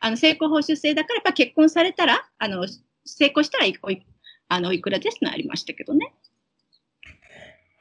[0.00, 2.66] あの、成功報酬制だから、やっぱ結婚されたら、あの、
[3.04, 4.06] 成功したらいおい、
[4.48, 6.14] あの、おいくらですのありましたけどね。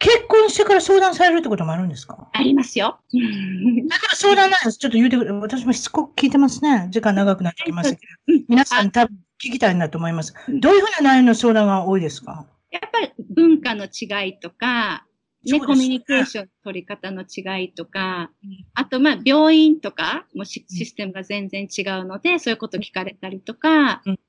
[0.01, 2.29] 結婚してから相談されるってこともあるんですか？
[2.31, 3.01] ありますよ。
[3.11, 4.77] 例えば相談なんです。
[4.77, 5.31] ちょっと言うてくれ。
[5.31, 6.87] 私もしつこく聞いてますね。
[6.89, 8.33] 時間長くなってきましたけど。
[8.33, 10.33] うん皆さん多分聞きたいなと思います。
[10.47, 12.47] うんどういうふうな内容の相談が多いですか？
[12.71, 15.05] やっぱり文化の違いとか、
[15.43, 18.31] ね、コミュニケーションの取り方の違いとか、
[18.75, 24.19] あと、まあ、病院とかもシシステムが全然違うので、そういうこと聞かれたりとか、うん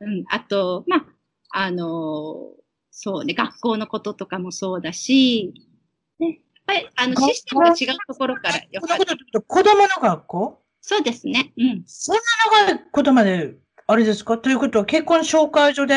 [0.00, 1.04] うん、あと、まあ、
[1.52, 2.52] あの
[2.90, 5.54] そうね、学校のこととかもそうだし、
[6.18, 6.36] ね、やっ
[6.66, 8.98] ぱりあのシステムが違うところからよかっ
[9.32, 9.40] た。
[9.40, 10.62] 子供の学校？
[10.80, 11.52] そうですね。
[11.58, 11.82] うん。
[11.86, 12.22] そんな
[12.66, 13.54] 長いことまで、
[13.86, 14.38] あれですか？
[14.38, 15.94] ということは、結婚紹介所で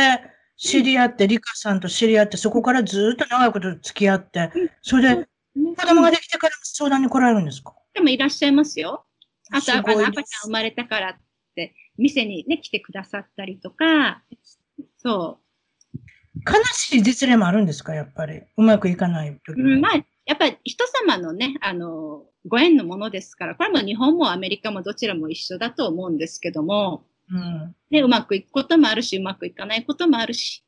[0.57, 4.51] 知り合って、リカさんと知り合って、そこからずっと長いこと付き合って、
[4.81, 5.27] それでね
[5.77, 7.73] 子供ができてから相談に来られるんですか？
[7.93, 9.05] でもいらっしゃいますよ。
[9.51, 11.17] あと、あの赤ちゃん生まれたから
[11.97, 14.23] 店にね、来てくださったりとか、
[14.97, 15.39] そ
[16.47, 17.93] 悲しい実例もあるんですか？
[17.93, 18.41] やっぱり。
[18.57, 19.63] うまくいかない時う。
[19.63, 27.75] うん、まあ、やっぱり人様のね、あの、ご縁のものですから、これはもう日本もアメリカもどちらも一緒だと思うんですけども、うん。
[27.91, 30.63] ね、うまくいくこともあるし、うまくいかないこともあるし。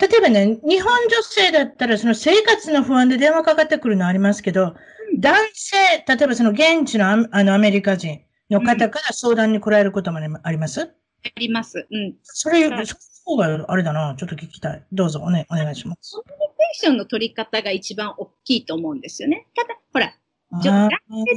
[0.00, 4.74] 例えばね、日本女性だったら、その生活の不安で電話かかってくるのありますけど、
[5.18, 5.76] 男性、
[6.08, 8.20] 例えばその現地のアあのアメリカ人
[8.52, 10.50] の方から相談に来られることもあります、あ
[11.38, 11.86] ります。
[11.90, 12.14] うん。
[12.22, 14.16] それ、はいその方があれだな。
[14.18, 14.82] ちょっと聞きたい。
[14.90, 16.16] どうぞお,、ね、お願いします。
[16.16, 19.46] コミュニケーションの取り方が一番大きいと思うんですよね。
[19.54, 20.12] ただ、ほら、
[20.50, 20.88] 女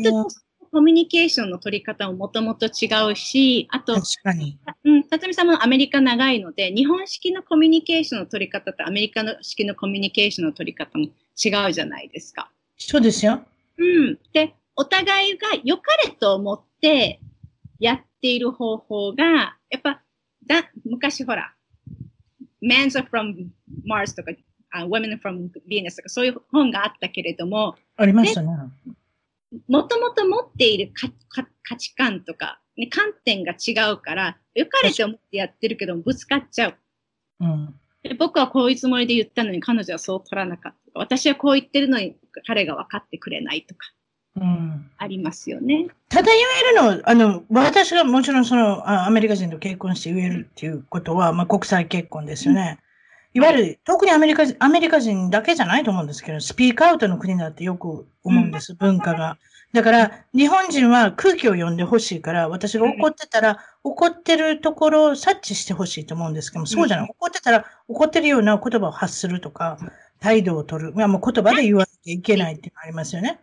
[0.03, 0.27] 性の
[0.71, 4.59] コミュニケーションの取り方ももともと違うし、あと確、かに。
[4.83, 12.49] うん、辰巳さんもアメリカ長いので、日本式のコミュニケーションの取り方とアメリカの式のコミュニケーションの取り方も違うじゃないですか。
[12.77, 13.41] そうですよ。
[13.77, 14.19] うん。
[14.33, 17.19] で、お互いが良かれと思って
[17.79, 20.01] やっている方法が、やっぱ、
[20.45, 21.53] だ昔ほら、
[22.61, 23.47] Men's are from
[23.87, 24.31] Mars とか、
[24.71, 28.49] あ Women are from Venus とかそういう本があったけれども、ありましたね。
[29.67, 36.75] もともと持っているかか価値観とか、ね、観点が違うから、良かれと思ってやってるけどもぶつかっちゃう。
[37.41, 37.79] うん。
[38.03, 40.99] で僕はこういうつもりで言ったのに彼女はそう取らなかった。
[40.99, 42.15] 私はこう言ってるのに
[42.45, 44.04] 彼が分かってくれないとか、うん。
[44.97, 45.87] ありますよね。
[46.09, 52.79] ただ言えるの、あの、私がもちろんその、あアメリカ人と結婚して言えるっていうことは、まあ国際結婚ですよね。
[53.33, 59.37] いわゆる、特にアメリカ人、アメリカ人だけじゃないと思うんですけど、スピークアウトの国だってよく思うんです、文化が。
[59.73, 67.09] だから、日本人は空気を読んでほしいから、私が怒ってたら、怒ってるところを察知してほしいと思うんですけども、そうじゃない。
[67.09, 69.77] 怒ってたら、怒ってるような言葉を発するとか、
[70.21, 70.93] 態度を取る。
[70.95, 73.39] いや、もう言葉で言わなきゃいけないっていうのがありますよね。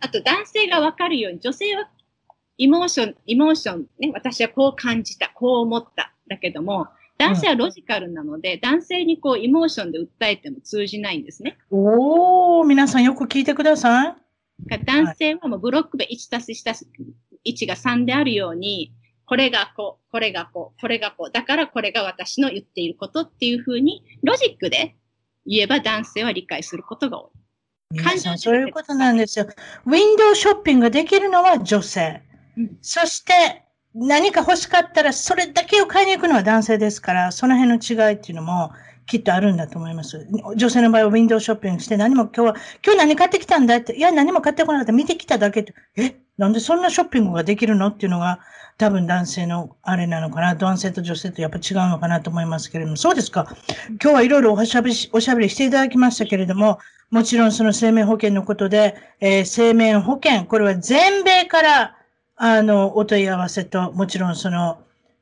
[0.00, 1.88] あと男性が分かるように、女性は
[2.58, 6.12] イモーション、イモーション、ね、私はこう感じた、こう思った。
[6.28, 6.88] だけども、
[7.18, 11.56] 男性はロジカルなので、男性にこうイモーションで訴えても通じないんですね。
[11.70, 14.16] おー、皆さんよく聞いてください。
[14.84, 16.88] 男性はもうブロックで1たす1たす
[17.44, 18.92] 1が3であるように、
[19.26, 24.96] これがこう、これがこう、これがこう、だからこれが私の言っていることっていうふうに、ロジックで
[25.46, 27.30] 言えば男性は理解することが多い。
[27.90, 29.46] 皆さん、そういうことなんですよ。
[29.86, 32.22] ウィンドウショッピングができるのは女性。
[32.56, 33.62] うんそして、
[33.94, 38.72] 何か欲しかったら、それだけを買いに行くのは男性ですから、その辺の違いっていうのも、
[39.06, 40.26] きっとあるんだと思います。
[40.56, 48.40] 女性の場合はウィンドウショッピングして、何も今日は、今日何買ってきたんだって、いや、何も買ってこなかった、見てきただけって、え、なんでそんなショッピングができるのっていうのが、
[48.78, 53.56] 多分男性のあれなのかな、男性と女性とやっぱ違うのかなと思いますけれども、そうですか。
[54.02, 56.78] 今日はいろいろおしゃべりし、おしゃべりしていただきましたけれども、
[57.10, 61.96] もちろんその生命保険のことで、えー生命保険、これは全米から、
[62.36, 64.78] あの、お問い合わせと、もちろんその、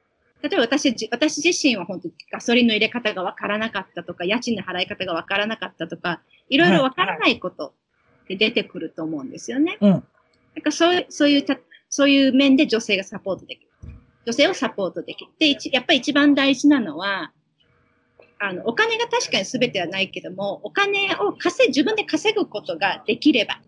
[0.42, 7.74] に、例えば私じ、私自身は本当ガソリンの入れ方がわからなかったとか、家賃の払い方がわからなかったとか、いろいろわからないこと
[8.24, 9.78] って出てくると思うんですよね。
[9.80, 9.90] うん。
[9.90, 10.02] なん
[10.62, 13.70] かそういう、そういうた、そういう面で女性がサポートできる。
[14.26, 15.30] 女性をサポートできる。
[15.38, 17.32] で、一やっぱり一番大事なのは、
[18.38, 23.60] あの、お金が確かに全てはないけども、お金を稼い、自分で稼ぐことができれば、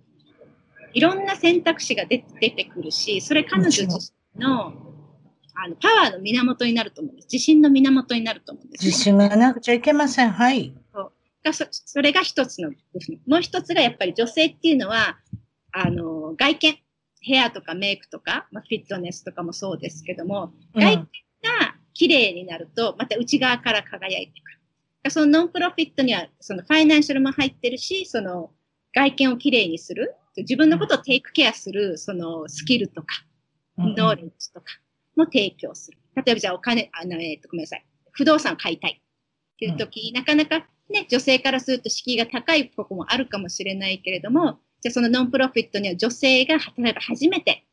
[0.95, 4.92] いろんな選択肢が出出てくるし、それ彼女自身の、
[5.55, 7.29] あの、パワーの源になると思うんです。
[7.33, 8.87] 自信の源になると思うんです、ね。
[8.89, 10.31] 自信がなくちゃいけません。
[10.31, 10.75] はい。
[11.45, 12.71] がそそれが一つの。
[13.27, 15.19] もう一つがやっぱり女性っていうのは、
[15.73, 16.79] あの、外見、
[17.21, 21.03] ヘアとかメイクとか、まあ、フィットネスとかもそうですけども、うん外見
[21.43, 24.51] が綺麗になると、また内側から輝いてく
[25.05, 25.11] る。
[25.11, 28.51] そのノンプロフィットには、そのファイナンシャルも入ってるし、その
[28.95, 33.09] 外見をきれいにする、自分のことをテイクケアする、そのスキルとか、
[33.77, 34.67] ノーレッジとか
[35.17, 35.99] も提供する。
[36.17, 37.85] 例えばじゃあお金、あの、えっ、ー、と、ごめんなさい。
[38.13, 47.65] 不動産を買いたいっていう時、うん、なかなかね、女性からすると敷居が高いとこもあるかもしれないけれども、じゃあそのノンプロフィットには女性が、例えば初めて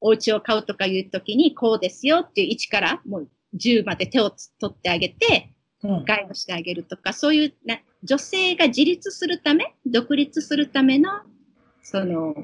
[0.00, 4.30] お家を買うとかいう時にこうですよっていう1からもう10まで手を
[4.60, 11.10] 取ってあげて、ガイドしてあげるとか、そういうな女性が自立するため、独立するための、
[11.82, 12.34] その、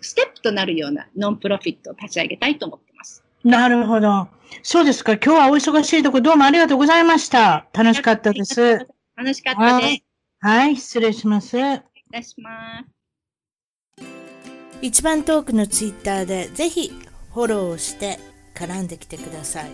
[0.00, 2.83] ステップとなるようなノンプロフィットを立ち上げたいと思って。
[3.44, 4.28] なるほど。
[4.62, 5.12] そうですか。
[5.12, 7.66] 今日はお忙しいとこどうもありがとうございました。
[7.74, 8.86] 楽しかったです。
[9.16, 10.04] 楽しかったです。
[10.40, 11.58] はい、失礼します。
[11.58, 11.60] い
[12.10, 14.04] たします。
[14.80, 16.90] 一番トークのツイッターでぜひ
[17.34, 18.18] フォローして
[18.54, 19.70] 絡んできてください。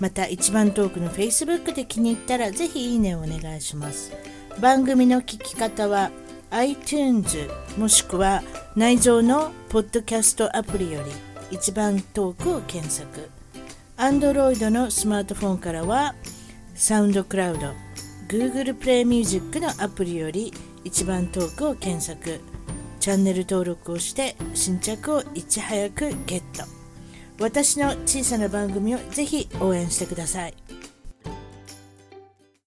[0.00, 4.12] また一番トークの Facebook で気に入ったらぜひいいねをお願いします。
[4.58, 6.10] 番組の聞き方は
[6.50, 8.42] iTunes もしくは
[8.74, 11.10] 内蔵のポッドキャストアプリより
[11.50, 13.30] 一番トークを検索。
[13.96, 16.14] Android のスマートフォンからは
[16.74, 17.72] サウンドクラウド、
[18.28, 20.52] Google プレイミュージックのアプリより
[20.84, 22.40] 一番トークを検索。
[23.00, 26.64] チャンネル登録をして新着をいち早くゲット。
[27.38, 30.54] 私の小さな番組をぜひ応援してください。